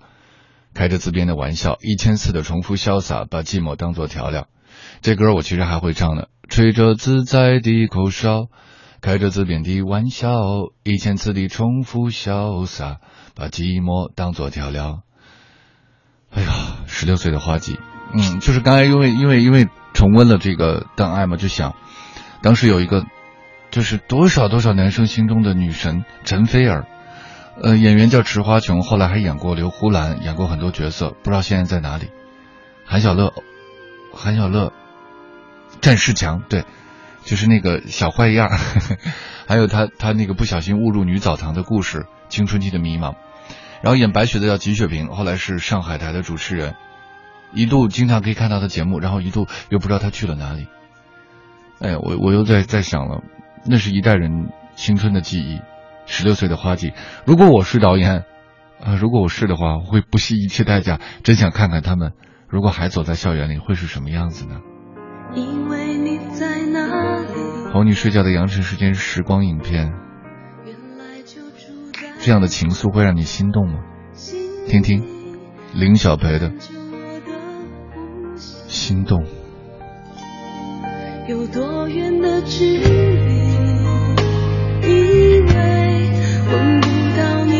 [0.74, 4.46] 开着自编的玩笑，一千次的重复潇洒，把寂寞当作调料。
[5.02, 6.24] 这歌我其实还会唱呢。
[6.48, 8.46] 吹着自在的口哨，
[9.00, 10.30] 开着自编的玩笑，
[10.82, 12.98] 一千次的重复潇洒，
[13.34, 15.02] 把寂寞当作调料。
[16.30, 16.48] 哎呀，
[16.86, 17.78] 十六岁的花季，
[18.14, 21.74] 嗯，就是刚才因为因为因为重温了这个《当爱》嘛，就想
[22.42, 23.04] 当时有一个，
[23.70, 26.86] 就是多少多少男生心中的女神陈菲儿。
[27.62, 32.08] 呃，演员叫池花琼，后来还演过刘胡兰，演过很多角色，不知道现在在哪里。
[32.86, 33.34] 韩小乐，
[34.14, 34.72] 韩小乐，
[35.82, 36.64] 战士强，对，
[37.24, 38.96] 就是那个小坏样呵呵
[39.46, 43.14] 还有他他那个不小心误入女澡堂的故事，青春期的迷茫。
[43.82, 46.74] 然后演白雪的叫吉雪萍，后来是上海台的主持人，
[47.52, 50.66] 一度经常可以看到他节目，然后一度又不知道他去了哪里。
[51.80, 53.22] 哎呀，我我又在在想了，
[53.66, 55.60] 那是一代人青春的记忆。
[56.06, 56.92] 十六岁的花季，
[57.24, 58.24] 如果我是导演，
[58.80, 62.12] 啊，如果我是的话，我会不惜一切代价，真想看看他们，
[62.48, 64.60] 如果还走在校园里，会是什么样子呢？
[65.34, 65.78] 因为
[67.72, 69.92] 哄你睡觉的羊城时间时光影片，
[72.18, 73.78] 这样的情愫会让你心动吗？
[74.66, 75.04] 听听
[75.72, 76.50] 林小培的
[78.36, 79.24] 《心动》。
[81.28, 82.90] 有多远的距离？
[84.82, 85.79] 以为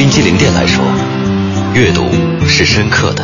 [0.00, 0.82] 冰激凌店来说，
[1.74, 2.06] 阅读
[2.48, 3.22] 是深刻的；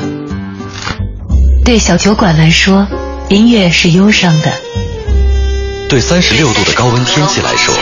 [1.65, 2.87] 对小酒馆来说，
[3.31, 4.51] 音乐是忧伤的；
[5.89, 7.75] 对三十六度的高温天气来说，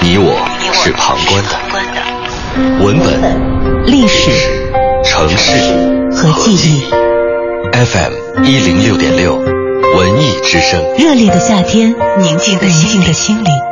[0.00, 0.38] 你我
[0.72, 2.84] 是旁观的。
[2.84, 4.30] 文本、历史、
[5.04, 5.50] 城市
[6.14, 6.84] 和记忆。
[7.72, 10.80] FM 一零六点六，文艺之声。
[10.96, 13.69] 热烈的夏天，宁静的宁静的心灵。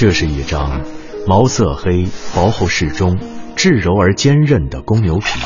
[0.00, 0.80] 这是一张
[1.26, 3.18] 毛色黑、薄厚适中、
[3.54, 5.38] 质柔而坚韧的公牛皮。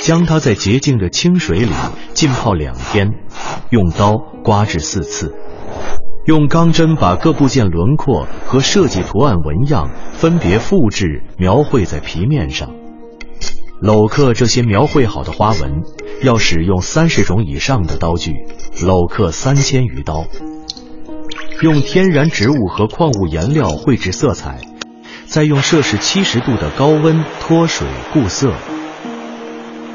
[0.00, 1.72] 将它在洁净的清水里
[2.14, 3.10] 浸泡两天，
[3.68, 5.34] 用刀刮至四次，
[6.24, 12.70] 用钢针把各部件轮廓和设计图案纹样分别复制描绘在皮面上。
[13.82, 15.82] 镂刻这些描绘好的花纹，
[16.22, 18.32] 要使用三十种以上的刀具，
[18.74, 20.24] 镂刻三千余刀。
[21.62, 24.58] 用天然植物和矿物颜料绘制色彩，
[25.26, 28.52] 再用摄氏七十度的高温脱水固色，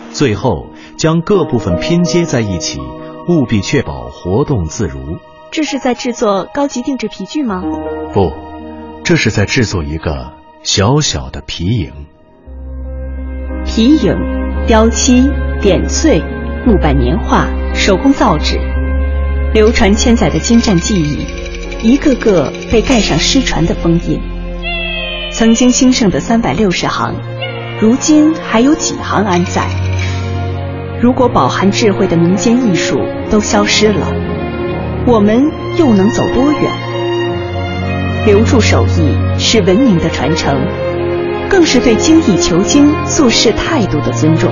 [0.10, 2.80] 最后将各部分拼接在一起，
[3.28, 5.18] 务必确保活动自如。
[5.52, 7.62] 这是在制作高级定制皮具吗？
[8.14, 8.32] 不，
[9.04, 10.32] 这是在制作一个
[10.64, 11.92] 小小的皮影。
[13.66, 14.16] 皮影、
[14.68, 16.22] 雕漆、点翠、
[16.66, 17.46] 木板年画、
[17.76, 18.58] 手工造纸，
[19.54, 21.26] 流传千载的精湛技艺。
[21.88, 24.20] 一个个被盖上失传的封印。
[25.32, 27.16] 曾经兴盛的三百六十行，
[27.80, 29.66] 如今还有几行安在？
[31.02, 34.06] 如果饱含智慧的民间艺术都消失了，
[35.06, 36.62] 我们又能走多远？
[38.26, 40.60] 留住手艺是文明的传承，
[41.50, 44.52] 更是对精益求精做事态度的尊重。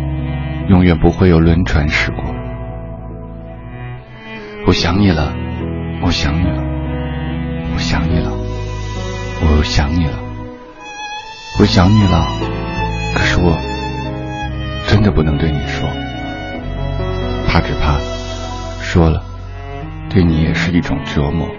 [0.69, 2.23] 永远不会有轮船驶过。
[4.67, 5.33] 我想你了，
[6.03, 6.63] 我想你了，
[7.73, 8.31] 我想你了，
[9.41, 10.19] 我想你了，
[11.59, 12.27] 我想你了。
[13.13, 13.57] 可是我
[14.87, 15.89] 真的不能对你说，
[17.47, 17.97] 怕只怕
[18.81, 19.23] 说了，
[20.09, 21.49] 对你也是一种折磨。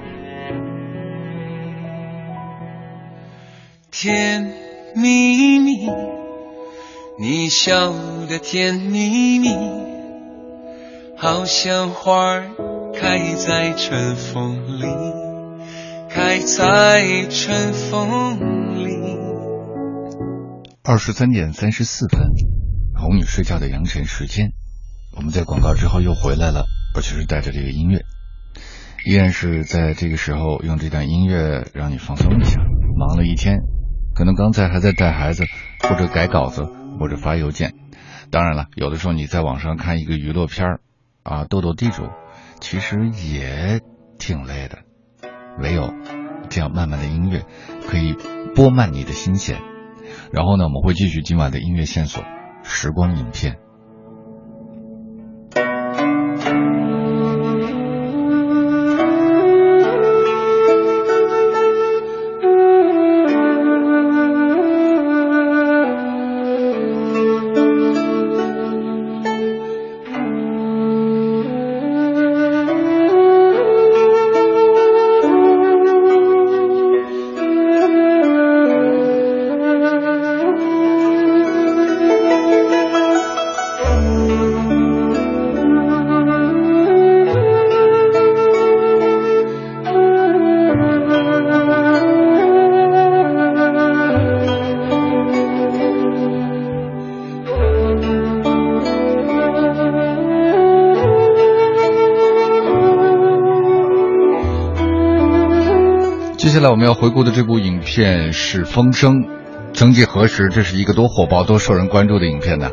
[3.90, 4.46] 甜
[4.94, 5.88] 蜜蜜。
[7.19, 7.93] 你笑
[8.27, 9.49] 得甜蜜蜜，
[11.17, 12.51] 好像花儿
[12.95, 14.87] 开在春风里，
[16.09, 18.97] 开在春风里。
[20.83, 22.31] 二十三点三十四分，
[22.95, 24.53] 哄你睡觉的羊晨时间，
[25.15, 26.65] 我们在广告之后又回来了，
[26.97, 28.01] 而且是带着这个音乐，
[29.05, 32.59] 依然是在这个时候用这段音乐让你放松一下。
[32.97, 33.59] 忙了一天，
[34.15, 35.45] 可能刚才还在带孩子，
[35.87, 36.67] 或者改稿子，
[37.03, 37.74] 或者发邮件。
[38.30, 40.80] 当然了，有的时候你在网上看一个娱乐片儿，
[41.24, 42.05] 啊，斗斗地主，
[42.61, 43.80] 其实也
[44.20, 44.78] 挺累的。
[45.59, 45.92] 唯有
[46.48, 47.44] 这样慢慢的音乐，
[47.88, 48.14] 可以
[48.55, 49.61] 拨慢你的心弦。
[50.32, 52.22] 然后呢，我们会继续今晚的音乐线索，
[52.62, 53.59] 时光影片。
[106.83, 109.22] 们要回顾的这部影片是《风声》，
[109.72, 112.70] 曾几何时，这是一个多火爆、多受人关注的影片呢？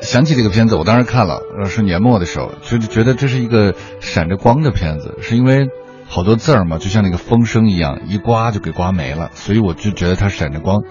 [0.00, 5.68] 想起这个片子，我当时看了，是年末的时候，就觉得这是一个闪着光的片子，是因为
[6.06, 10.84] 好多字儿嘛，就像那个风声一样，一刮就给刮没了，所以我就觉得它闪着光，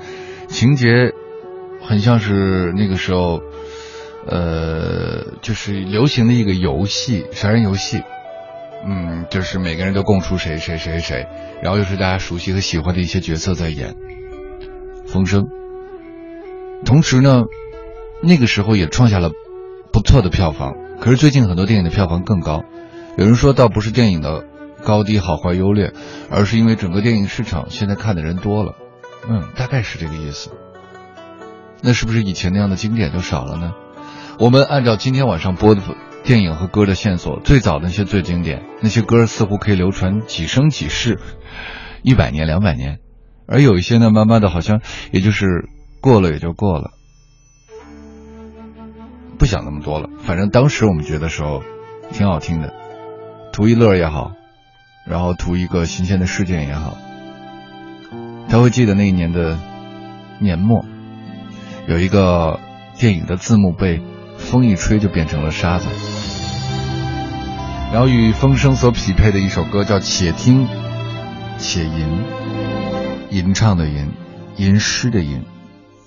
[0.48, 1.12] 情节
[1.82, 3.42] 很像是那个时候，
[4.28, 8.04] 呃，就是流行的一个游戏，杀人游戏。
[8.86, 11.28] 嗯，就是每个人都供出谁谁谁谁，
[11.62, 13.94] 然后又是大家熟悉和喜欢的一些角色在演
[15.08, 15.44] 《风声》，
[16.86, 17.44] 同时呢，
[18.22, 19.32] 那个时候也创下了
[19.92, 20.74] 不错的票房。
[21.00, 22.64] 可是最近很多电影的票房更高，
[23.18, 24.46] 有人说倒不是电影的
[24.84, 25.94] 高低好坏优劣，
[26.30, 28.76] 而是因为整个电影市场现在看的人多了。
[29.28, 30.52] 嗯，大概是这个意思。
[31.82, 33.74] 那是不是以前那样的经典就少了呢？
[34.40, 35.82] 我们按照今天晚上播的。
[36.28, 41.22] 电影和歌的线索，最早的那些最经典，那些歌似乎可以流传几生几世，
[42.04, 43.00] 一百年、两百年，
[43.48, 44.82] 而有一些呢，慢慢的好像
[45.14, 45.70] 也就是
[46.02, 46.92] 过了也就过了，
[49.38, 50.10] 不想那么多了。
[50.20, 51.64] 反正当时我们觉得时候
[52.12, 52.74] 挺好听的，
[53.54, 54.34] 图一乐也好，
[55.08, 56.98] 然后图一个新鲜的事件也好。
[58.50, 59.58] 他会记得那一年的
[60.42, 60.84] 年末，
[61.88, 62.60] 有一个
[63.00, 64.02] 电影的字幕被
[64.38, 66.17] 风一吹就变成了沙子。
[67.92, 70.68] 然后与风声所匹配的一首歌叫《且听
[71.58, 71.92] 且吟》，
[73.32, 74.12] 吟唱的吟，
[74.58, 75.44] 吟诗的吟，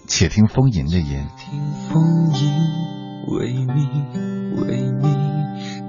[0.07, 1.27] 且听风吟的吟。
[1.39, 2.53] 听风吟，
[3.29, 3.89] 为你，
[4.63, 5.09] 为你，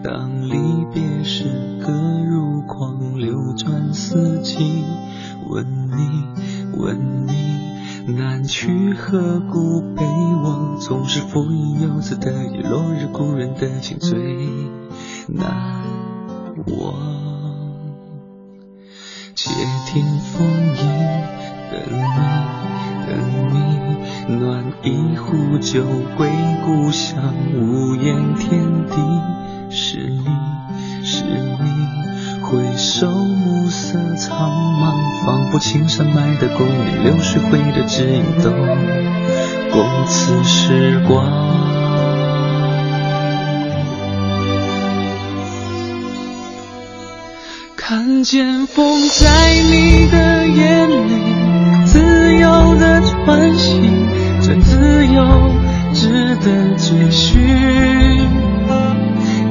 [0.02, 0.56] 当离
[0.94, 1.44] 别时，
[1.86, 1.92] 歌
[2.26, 4.86] 如狂流转四季。
[5.50, 10.06] 问你，问你，南去何故北
[10.44, 10.80] 望？
[10.80, 14.18] 总是浮云游子的夜，落日故人的情最
[15.34, 15.72] 难。
[16.68, 16.94] 忘，
[19.34, 19.50] 且
[19.88, 20.84] 听风吟，
[21.72, 22.04] 等你，
[23.08, 23.10] 等
[23.50, 25.84] 你，暖一壶酒
[26.18, 26.30] 归
[26.66, 30.26] 故乡，无言天地是你，
[31.04, 38.52] 是你，回首暮色苍茫，仿佛青山脉的共鸣，流水挥的指引，都
[39.72, 41.81] 共此时光。
[48.22, 54.08] 看见风在你的眼里自由的穿行，
[54.40, 55.50] 这自由
[55.92, 57.42] 值得追寻。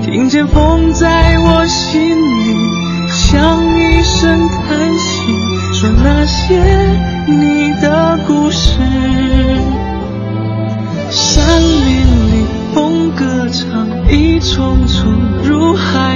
[0.04, 2.54] 听见风在我心里
[3.08, 5.34] 像一声叹息，
[5.74, 6.56] 说那些
[7.26, 8.78] 你的故事。
[11.10, 15.12] 山林里风歌唱，一重重
[15.42, 16.09] 如海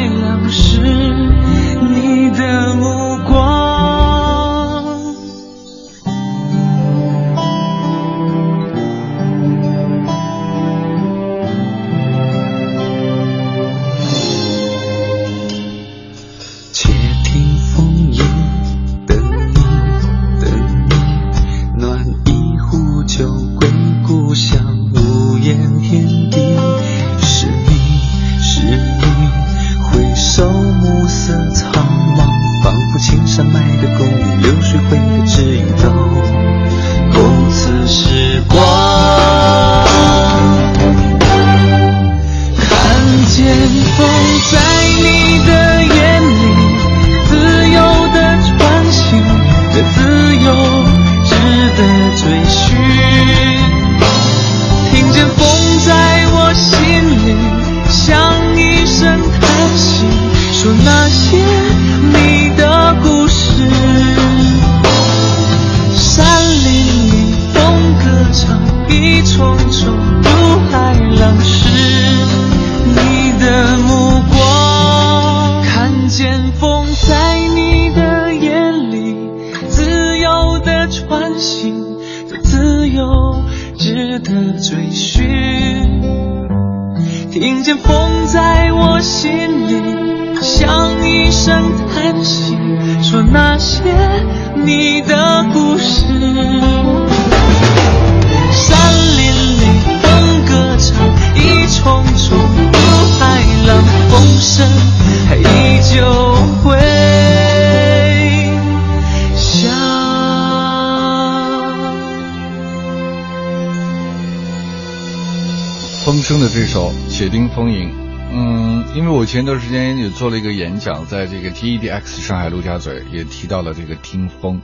[120.15, 124.63] 做了一个演讲，在这个 TEDx 上海陆家嘴也提到了这个听风。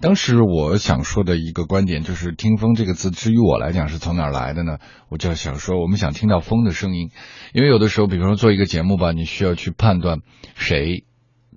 [0.00, 4.78] 当时我想说的一个观点就是，听风这个字，至于我来讲是从哪儿来的呢？
[5.08, 7.10] 我就想说，我们想听到风的声音，
[7.52, 10.20] 因为有的时候，比方说做一个节目吧，你需要去判断
[10.54, 11.04] 谁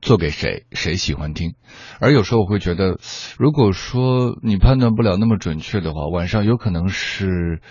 [0.02, 1.54] 做给谁，谁喜欢听。
[2.00, 2.98] 而有时候我会觉得，
[3.38, 7.62] 如果说你判断不了那么准确的话，晚上有可能是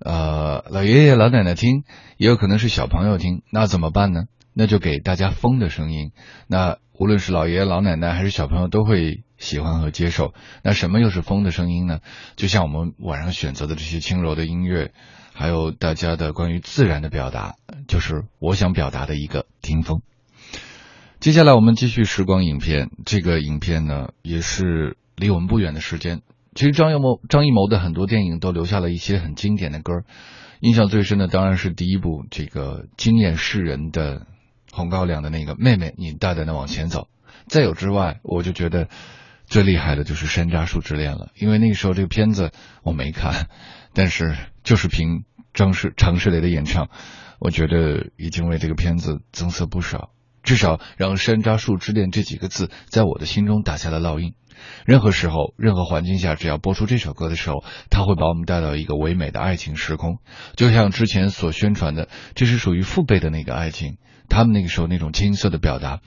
[0.00, 1.84] 呃老爷爷老奶奶听，
[2.16, 4.24] 也有可能是小朋友听，那怎么办呢？
[4.54, 6.12] 那就给大家风的声音。
[6.46, 10.34] 那无论是老爷爷老奶奶还是小朋友都会喜欢和接受。
[10.62, 11.98] 那什么又是风的声音呢？
[12.36, 14.92] 就像我们晚上选择的这些轻柔的音乐，
[15.32, 17.56] 还有大家的关于自然的表达，
[17.88, 20.02] 就是我想表达的一个听风。
[21.18, 26.20] 接下来我们继续时光影片，这个影片呢也是离我们不远的时间。
[26.54, 30.04] 其实张艺谋张艺谋的很多电影都留下了一些很经典的歌，
[30.60, 34.26] 印象最深的当然是第一部这个惊艳世人的。
[34.72, 37.06] 红高粱的那个妹妹，你大胆的往前走。
[37.46, 38.88] 再有之外，我就觉得
[39.46, 42.50] 最厉害的就是《山楂树之恋》了，因为那个时候这个片子
[42.82, 43.48] 我没看，
[43.94, 46.88] 但是就是凭张世常石磊的演唱，
[47.38, 50.10] 我觉得已经为这个片子增色不少，
[50.42, 54.34] 至少让《山楂树之恋》这几个字在我的心中打下了烙印。
[54.86, 60.18] 任何时候、任何环境下，只要播出这首歌的时候，它会把我们带到一个唯美的爱情时空，
[60.56, 63.98] 就像之前所宣传的，这是属于父辈的那个爱情。
[64.32, 66.00] 他们那个时候那种青涩的表达，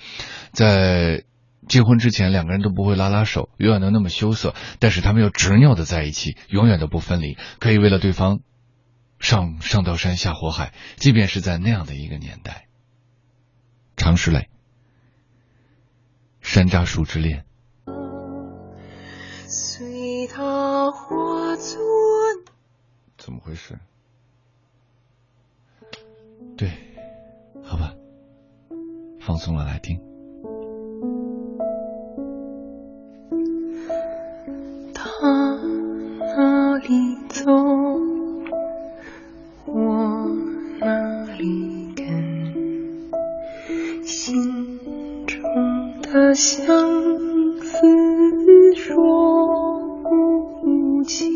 [0.51, 1.23] 在
[1.67, 8.39] 结婚之前两个人都不会拉拉手，永远都那么羞涩，但是他们又执拗的在一起，永远都不分离，可以为了对方
[9.19, 12.65] 上上刀山下火海，即便是在那样的一个年代。
[13.95, 14.39] 常石磊，
[16.41, 17.45] 《山楂树之恋》。
[19.47, 21.79] 随他化作。
[23.17, 23.79] 怎么回事？
[26.57, 26.71] 对，
[27.63, 27.93] 好吧。
[29.25, 29.99] 放松了来听。
[34.93, 35.09] 他
[36.19, 37.51] 哪里走，
[39.65, 40.29] 我
[40.79, 42.05] 哪里跟，
[44.03, 44.69] 心
[45.25, 45.41] 中
[46.03, 46.67] 的相
[47.61, 48.93] 思说
[50.03, 51.34] 不清，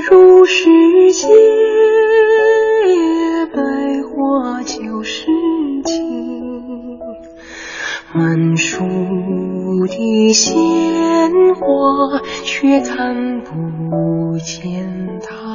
[0.00, 1.26] 如世界，
[3.54, 3.62] 百
[4.04, 5.26] 花就是
[5.84, 6.98] 情，
[8.12, 8.84] 满树
[9.86, 11.68] 的鲜花。
[12.44, 15.47] 却看不见它。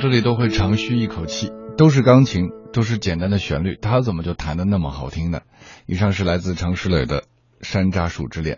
[0.00, 5.40] 这里都会长吁一口气，都是钢琴，都是简单的旋律，他怎么就弹的那么好听呢？
[5.86, 7.20] 以上是来自常石磊的
[7.60, 8.56] 《山楂树之恋》，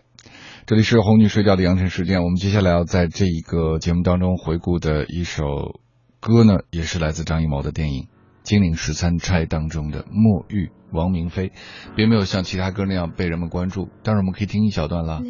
[0.67, 2.23] 这里是红女睡觉的羊城时间。
[2.23, 5.81] 我们接下来要在这一个节目当中回顾的一首
[6.21, 8.05] 歌呢，也是来自张艺谋的电影
[8.43, 11.53] 《金陵十三钗》当中的《墨玉》，王明飞，
[11.97, 15.23] 并没有像其他歌那样被人们关注，但是我们可以听一小段了。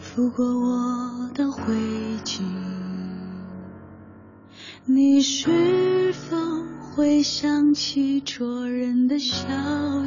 [0.00, 1.74] 拂过我的灰
[2.24, 2.42] 烬，
[4.90, 6.34] 你是否
[6.80, 9.44] 会想起灼人的笑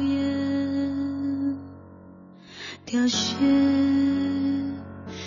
[0.00, 1.56] 颜？
[2.84, 3.36] 凋谢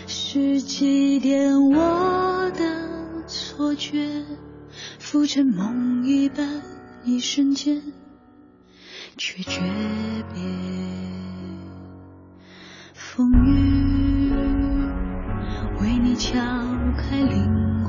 [0.07, 4.25] 是祭奠我的错觉，
[4.99, 6.61] 浮沉梦一般，
[7.05, 7.81] 一瞬间
[9.15, 9.61] 却诀
[10.33, 10.43] 别。
[12.93, 14.33] 风雨
[15.79, 16.33] 为你敲
[16.97, 17.84] 开灵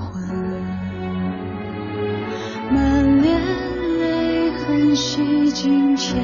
[5.56, 6.22] 尽，铅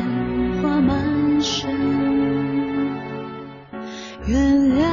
[0.60, 1.70] 华满身。
[4.26, 4.38] 原
[4.76, 4.84] 谅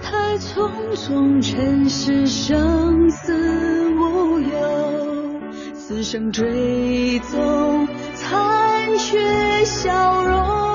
[0.00, 5.40] 太匆匆，尘世生死无忧，
[5.74, 10.65] 此生追踪残缺笑容。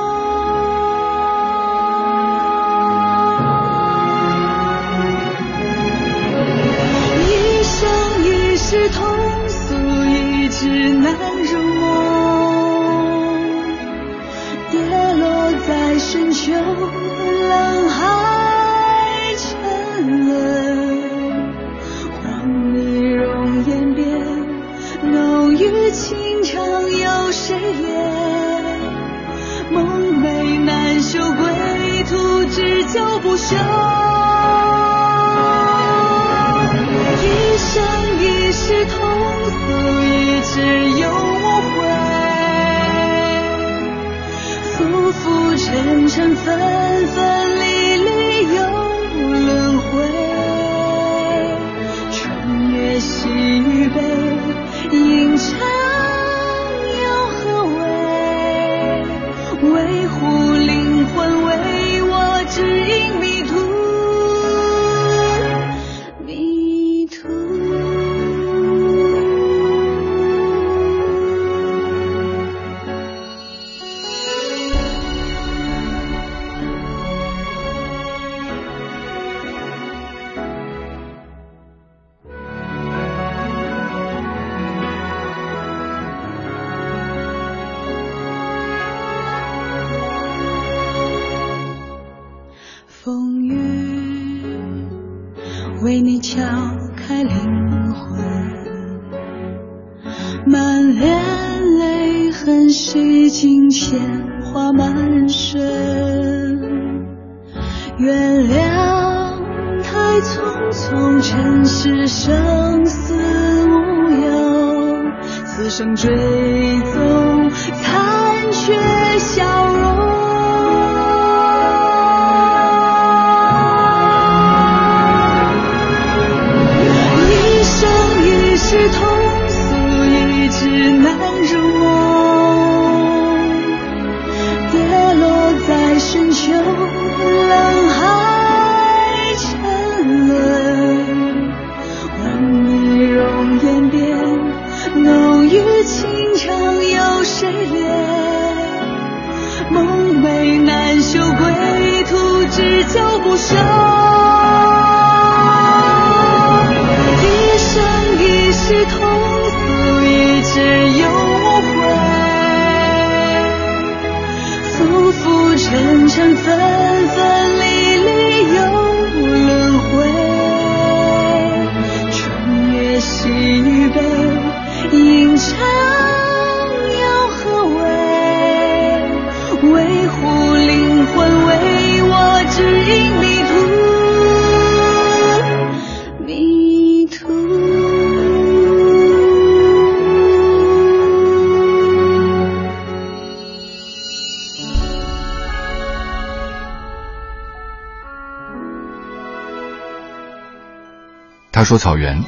[201.72, 202.22] 说草原，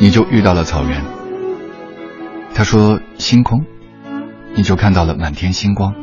[0.00, 1.04] 你就遇到了草原。
[2.52, 3.64] 他说星空，
[4.56, 5.94] 你就看到了满天星光。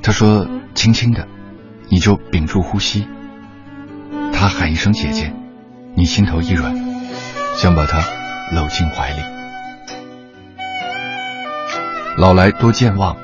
[0.00, 0.46] 他说
[0.76, 1.26] 轻轻的，
[1.88, 3.08] 你就屏住呼吸。
[4.32, 5.34] 他喊一声姐姐，
[5.96, 6.72] 你心头一软，
[7.56, 7.98] 想把她
[8.52, 9.16] 搂进怀里。
[12.16, 13.16] 老来多健忘，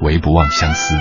[0.00, 0.94] 唯不忘相思。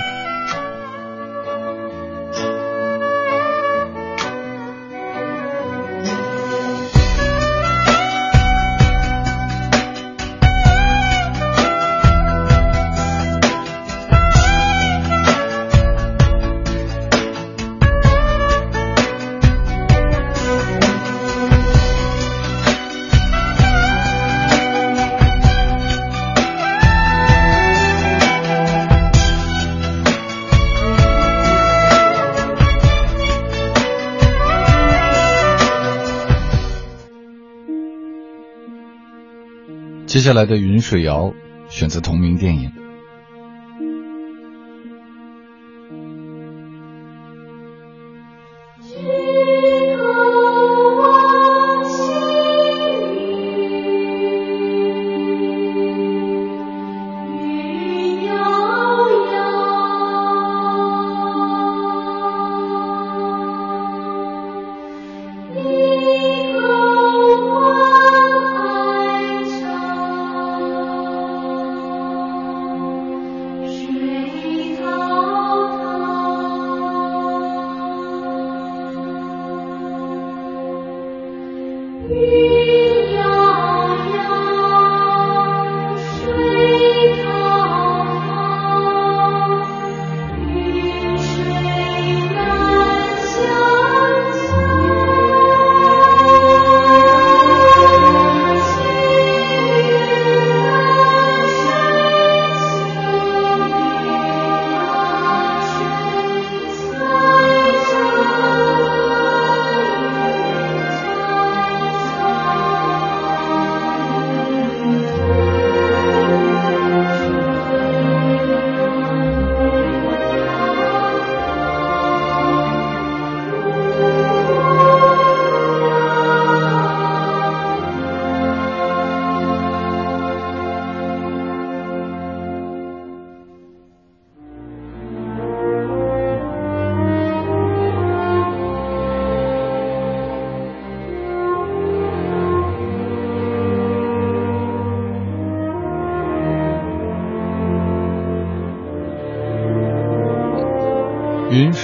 [40.23, 41.25] 接下来的《云水谣》
[41.67, 42.71] 选择同名电影。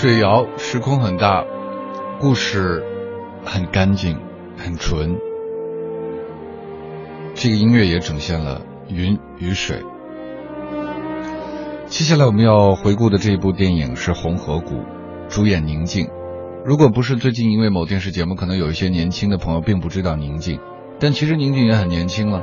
[0.01, 1.43] 水谣，时空很大，
[2.21, 2.81] 故事
[3.43, 4.17] 很干净，
[4.55, 5.17] 很纯。
[7.35, 9.83] 这个音乐也呈现了云与水。
[11.87, 14.75] 接下来我们要回顾的这一部电影是《红河谷》，
[15.27, 16.07] 主演宁静。
[16.63, 20.61] 如果不是最近因为某电视节目，可能有一些年轻的朋友并不知道宁静，
[20.97, 22.41] 但其实宁静也很年轻了。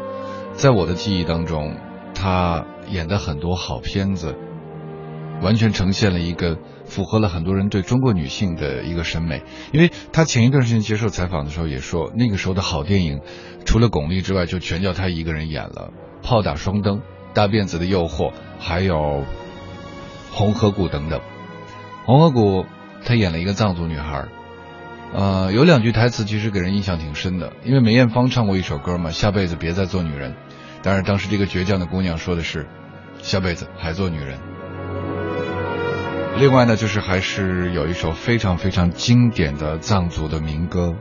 [0.53, 1.75] 在我的记忆当中，
[2.15, 4.35] 她演的很多好片子。
[5.43, 9.43] 完全呈现了一个符合了很多人对中国女性的一个审美，
[9.73, 13.21] 因为她前一段时间接受采访的时候也说，那个时候的好电影，
[13.65, 15.91] 除了巩俐之外，就全叫她一个人演了，
[16.27, 16.97] 《炮打双灯》
[17.35, 18.95] 《大辫子的诱惑》，还有
[20.33, 21.21] 《红河谷》等等。
[22.07, 22.63] 《红河谷》
[23.05, 24.27] 她演了一个藏族女孩，
[25.15, 30.33] 呃，有两句台词其实给人印象挺深的，因为梅艳芳唱过一首歌嘛，《下辈子别再做女人》，
[30.83, 32.67] 当然当时这个倔强的姑娘说的是，
[33.23, 34.56] 下辈子还做女人。
[36.39, 40.95] 另外呢，就是还是有一首非常非常经典的藏族的民歌，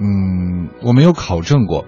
[0.00, 1.86] 嗯，我没有考证过，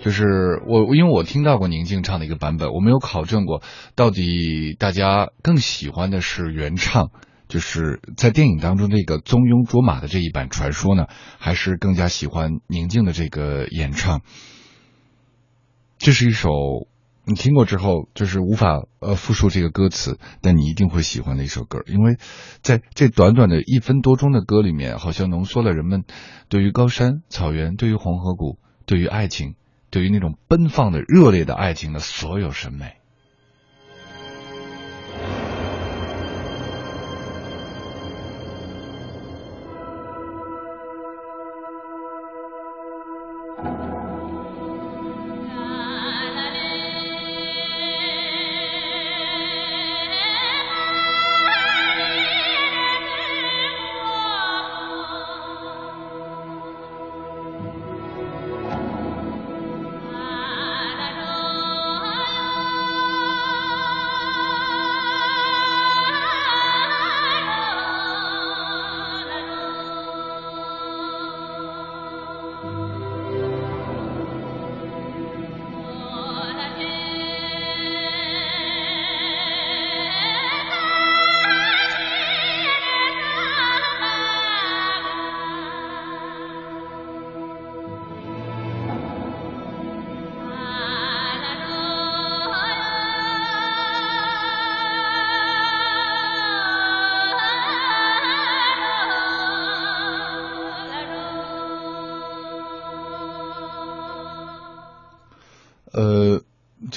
[0.00, 0.24] 就是
[0.66, 3.62] 我因为我听到过宁静唱的一个版本，我没有考证过
[3.94, 7.10] 到底大家更喜欢的是原唱，
[7.48, 11.06] 就是在电影当中那个宗庸卓玛的这一版传说呢，
[11.38, 14.22] 还是更加喜欢宁静的这个演唱？
[15.98, 16.50] 这是一首。
[17.28, 22.18] 你听过之后，就是无法呃复述这个歌词，但你一定会喜欢的一首歌，因为
[22.62, 26.04] 在这短短的一分多钟的歌里面，好像浓缩了人们
[26.48, 29.56] 对于高山草原、对于黄河谷、对于爱情、
[29.90, 32.94] 对于那种奔放的热烈的爱情的所有审美。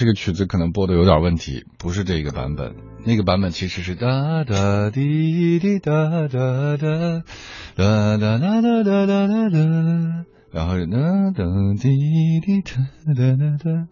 [0.10, 2.74] 个曲子可能播的有点问题，不是这个版本。
[3.06, 7.22] 那个版本其实是哒哒滴滴哒哒哒
[7.76, 11.46] 哒哒哒哒哒哒哒，然后哒哒
[11.80, 11.90] 滴
[12.42, 12.72] 滴哒
[13.14, 13.88] 哒哒哒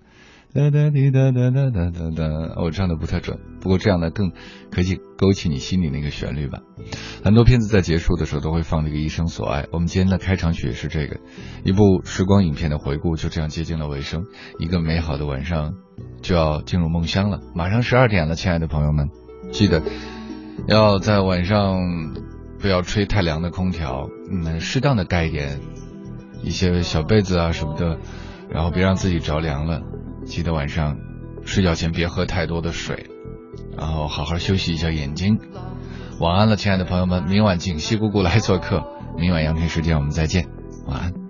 [0.54, 4.32] 哒哒滴哒哒哒哒哒哒，我唱的不太准，不过这样呢更
[4.72, 6.62] 可以勾起你心里那个旋律吧。
[7.24, 11.20] 很多片子在结束的时候都会放这个《一生所爱》，我们今天的开场曲也是这个，
[11.64, 14.26] 一部时光影片的回顾，就这样接近了尾声。
[14.58, 15.74] 一个美好的晚上
[16.28, 19.10] 就要进入梦乡了，马上十二点了，亲爱的朋友们，
[19.50, 19.82] 记得
[20.68, 21.80] 要在晚上
[22.60, 25.62] 不要吹太凉的空调，嗯，适当的盖一点
[26.44, 27.98] 一些小被子啊什么的，
[28.50, 29.84] 然后别让自己着凉了。
[30.26, 30.98] 记得晚上
[31.46, 33.06] 睡觉前别喝太多的水，
[33.78, 35.40] 然后好好休息一下眼睛。
[36.20, 38.84] 晚安了，亲爱的朋友们，明晚请西姑姑来做客。
[39.18, 40.46] 明晚阳平时间我们再见，
[40.88, 41.18] 晚安。